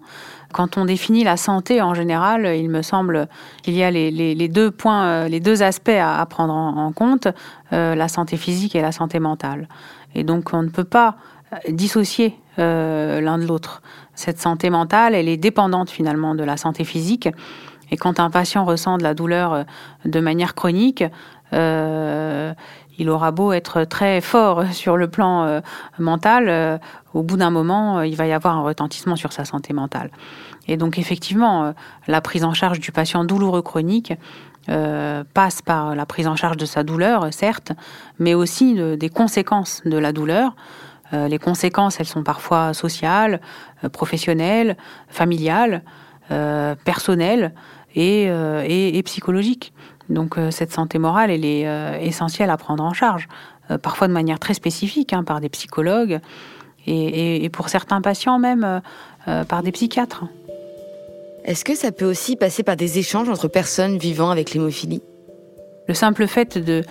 Quand 0.52 0.78
on 0.78 0.84
définit 0.84 1.24
la 1.24 1.36
santé 1.36 1.82
en 1.82 1.92
général, 1.92 2.46
il 2.56 2.70
me 2.70 2.82
semble 2.82 3.28
qu'il 3.62 3.74
y 3.74 3.82
a 3.82 3.90
les, 3.90 4.48
deux 4.48 4.70
points, 4.70 5.04
euh, 5.04 5.28
les 5.28 5.40
deux 5.40 5.62
aspects 5.62 5.90
à, 5.90 6.24
prendre 6.26 6.54
en, 6.54 6.92
compte, 6.92 7.28
euh, 7.72 7.94
la 7.94 8.08
santé 8.08 8.36
physique 8.36 8.76
et 8.76 8.80
la 8.80 8.92
santé 8.92 9.18
mentale. 9.18 9.68
Et 10.14 10.24
donc 10.24 10.50
on 10.52 10.62
ne 10.62 10.70
peut 10.70 10.84
pas 10.84 11.16
dissocier 11.68 12.38
l'un 12.56 13.38
de 13.38 13.46
l'autre. 13.46 13.82
Cette 14.14 14.40
santé 14.40 14.68
mentale, 14.68 15.14
elle 15.14 15.28
est 15.28 15.36
dépendante 15.36 15.90
finalement 15.90 16.34
de 16.34 16.42
la 16.42 16.56
santé 16.56 16.82
physique. 16.84 17.28
Et 17.90 17.96
quand 17.96 18.20
un 18.20 18.30
patient 18.30 18.64
ressent 18.64 18.98
de 18.98 19.02
la 19.02 19.14
douleur 19.14 19.64
de 20.04 20.20
manière 20.20 20.54
chronique, 20.54 21.04
il 22.98 23.08
aura 23.10 23.30
beau 23.30 23.52
être 23.52 23.84
très 23.84 24.20
fort 24.20 24.64
sur 24.72 24.96
le 24.96 25.08
plan 25.08 25.44
euh, 25.44 25.60
mental, 25.98 26.48
euh, 26.48 26.78
au 27.14 27.22
bout 27.22 27.36
d'un 27.36 27.50
moment, 27.50 27.98
euh, 27.98 28.06
il 28.06 28.16
va 28.16 28.26
y 28.26 28.32
avoir 28.32 28.56
un 28.56 28.62
retentissement 28.62 29.16
sur 29.16 29.32
sa 29.32 29.44
santé 29.44 29.72
mentale. 29.72 30.10
Et 30.66 30.76
donc 30.76 30.98
effectivement, 30.98 31.72
la 32.08 32.20
prise 32.20 32.44
en 32.44 32.52
charge 32.52 32.78
du 32.78 32.92
patient 32.92 33.24
douloureux 33.24 33.62
chronique 33.62 34.12
passe 35.32 35.62
par 35.62 35.94
la 35.94 36.04
prise 36.04 36.26
en 36.26 36.36
charge 36.36 36.58
de 36.58 36.66
sa 36.66 36.82
douleur, 36.82 37.32
certes, 37.32 37.72
mais 38.18 38.34
aussi 38.34 38.78
des 38.98 39.08
conséquences 39.08 39.80
de 39.86 39.96
la 39.96 40.12
douleur. 40.12 40.54
les 41.12 41.38
conséquences, 41.38 42.00
elles 42.00 42.06
sont 42.06 42.22
parfois 42.22 42.74
sociales, 42.74 43.40
professionnelles, 43.92 44.76
familiales, 45.08 45.80
personnelles 46.84 47.54
et 47.98 49.02
psychologiques. 49.04 49.72
Donc 50.08 50.38
euh, 50.38 50.50
cette 50.50 50.72
santé 50.72 50.98
morale, 50.98 51.30
elle 51.30 51.44
est 51.44 51.66
euh, 51.66 51.98
essentielle 52.00 52.50
à 52.50 52.56
prendre 52.56 52.82
en 52.82 52.92
charge, 52.92 53.28
euh, 53.70 53.78
parfois 53.78 54.08
de 54.08 54.12
manière 54.12 54.38
très 54.38 54.54
spécifique, 54.54 55.12
hein, 55.12 55.24
par 55.24 55.40
des 55.40 55.48
psychologues 55.48 56.20
et, 56.86 57.50
pour 57.52 57.68
certains 57.68 58.00
patients 58.00 58.38
même 58.38 58.80
par 59.46 59.62
des 59.62 59.72
psychiatres. 59.72 60.24
Est-ce 61.44 61.62
que 61.62 61.74
ça 61.74 61.92
peut 61.92 62.06
aussi 62.06 62.34
passer 62.34 62.62
par 62.62 62.76
des 62.76 62.98
échanges 62.98 63.28
entre 63.28 63.46
personnes 63.46 63.98
vivant 63.98 64.30
avec 64.30 64.54
l'hémophilie? 64.54 65.02
Le 65.86 65.92
simple 65.92 66.26
fait 66.26 66.56
de, 66.56 66.82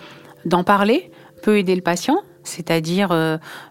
d'en 0.45 0.63
parler 0.63 1.09
peut 1.41 1.57
aider 1.57 1.75
le 1.75 1.81
patient, 1.81 2.21
c'est-à-dire 2.43 3.09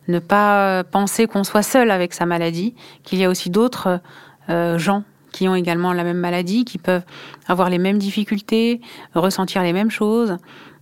ne 0.08 0.18
pas 0.18 0.82
penser 0.82 1.28
qu'on 1.28 1.44
soit 1.44 1.62
seul 1.62 1.92
avec 1.92 2.12
sa 2.12 2.26
maladie, 2.26 2.74
qu'il 3.04 3.20
y 3.20 3.24
a 3.24 3.30
aussi 3.30 3.48
d'autres 3.48 4.00
gens 4.48 5.04
qui 5.36 5.48
ont 5.48 5.54
également 5.54 5.92
la 5.92 6.02
même 6.02 6.16
maladie, 6.16 6.64
qui 6.64 6.78
peuvent 6.78 7.04
avoir 7.46 7.68
les 7.68 7.76
mêmes 7.76 7.98
difficultés, 7.98 8.80
ressentir 9.14 9.62
les 9.62 9.74
mêmes 9.74 9.90
choses. 9.90 10.38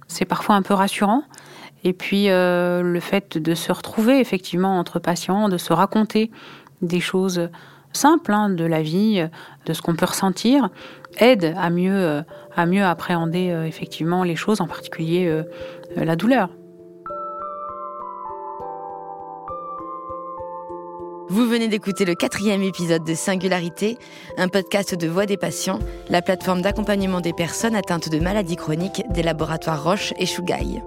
C'est 0.07 0.27
parfois 0.27 0.55
un 0.55 0.63
peu 0.63 0.75
rassurant. 0.75 1.25
Et 1.83 1.93
puis 1.93 2.31
euh, 2.31 2.81
le 2.81 3.01
fait 3.01 3.37
de 3.37 3.55
se 3.57 3.73
retrouver 3.73 4.21
effectivement 4.21 4.79
entre 4.79 5.01
patients, 5.01 5.49
de 5.49 5.59
se 5.59 5.73
raconter 5.73 6.31
des 6.83 7.01
choses 7.01 7.51
simples 7.93 8.33
hein, 8.33 8.49
de 8.49 8.65
la 8.65 8.81
vie, 8.81 9.27
de 9.67 9.73
ce 9.73 9.83
qu'on 9.83 9.97
peut 9.97 10.07
ressentir, 10.07 10.69
aide 11.19 11.53
à 11.59 11.69
mieux, 11.69 11.93
euh, 11.93 12.23
à 12.55 12.67
mieux 12.67 12.85
appréhender 12.85 13.51
euh, 13.51 13.67
effectivement 13.67 14.23
les 14.23 14.37
choses, 14.37 14.61
en 14.61 14.69
particulier 14.69 15.43
la 15.97 16.15
douleur. 16.15 16.49
Vous 21.31 21.47
venez 21.47 21.69
d'écouter 21.69 22.05
le 22.05 22.15
quatrième 22.15 22.63
épisode 22.63 23.03
de 23.03 23.15
Singularité, 23.15 23.97
un 24.37 24.49
podcast 24.49 24.95
de 24.95 25.09
Voix 25.09 25.25
des 25.25 25.39
patients, 25.39 25.79
la 26.11 26.21
plateforme 26.21 26.61
d'accompagnement 26.61 27.23
des 27.23 27.33
personnes 27.33 27.75
atteintes 27.75 28.11
de 28.11 28.19
maladies 28.19 28.57
chroniques 28.57 29.03
des 29.11 29.23
laboratoires 29.23 29.83
Roche 29.83 30.13
et 30.19 30.27
Chougaï. 30.27 30.83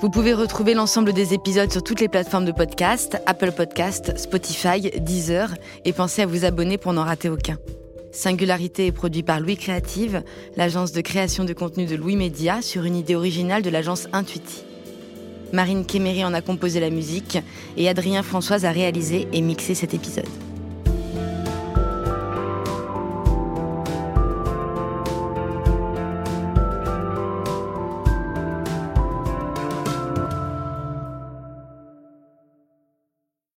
Vous 0.00 0.08
pouvez 0.08 0.32
retrouver 0.32 0.74
l'ensemble 0.74 1.12
des 1.12 1.34
épisodes 1.34 1.72
sur 1.72 1.82
toutes 1.82 2.00
les 2.00 2.08
plateformes 2.08 2.44
de 2.44 2.52
podcast, 2.52 3.20
Apple 3.26 3.50
Podcast, 3.50 4.16
Spotify, 4.16 4.80
Deezer, 5.00 5.54
et 5.84 5.92
pensez 5.92 6.22
à 6.22 6.26
vous 6.26 6.44
abonner 6.44 6.78
pour 6.78 6.92
n'en 6.92 7.04
rater 7.04 7.28
aucun. 7.28 7.58
Singularité 8.12 8.86
est 8.86 8.92
produit 8.92 9.24
par 9.24 9.40
Louis 9.40 9.56
Créative, 9.56 10.22
l'agence 10.56 10.92
de 10.92 11.00
création 11.00 11.44
de 11.44 11.52
contenu 11.52 11.86
de 11.86 11.96
Louis 11.96 12.16
Média, 12.16 12.62
sur 12.62 12.84
une 12.84 12.96
idée 12.96 13.16
originale 13.16 13.62
de 13.62 13.70
l'agence 13.70 14.06
Intuiti. 14.12 14.64
Marine 15.52 15.84
Kéméry 15.84 16.24
en 16.24 16.34
a 16.34 16.40
composé 16.40 16.80
la 16.80 16.90
musique 16.90 17.38
et 17.76 17.88
Adrien 17.88 18.22
Françoise 18.22 18.64
a 18.64 18.70
réalisé 18.70 19.26
et 19.32 19.40
mixé 19.40 19.74
cet 19.74 19.94
épisode. 19.94 20.49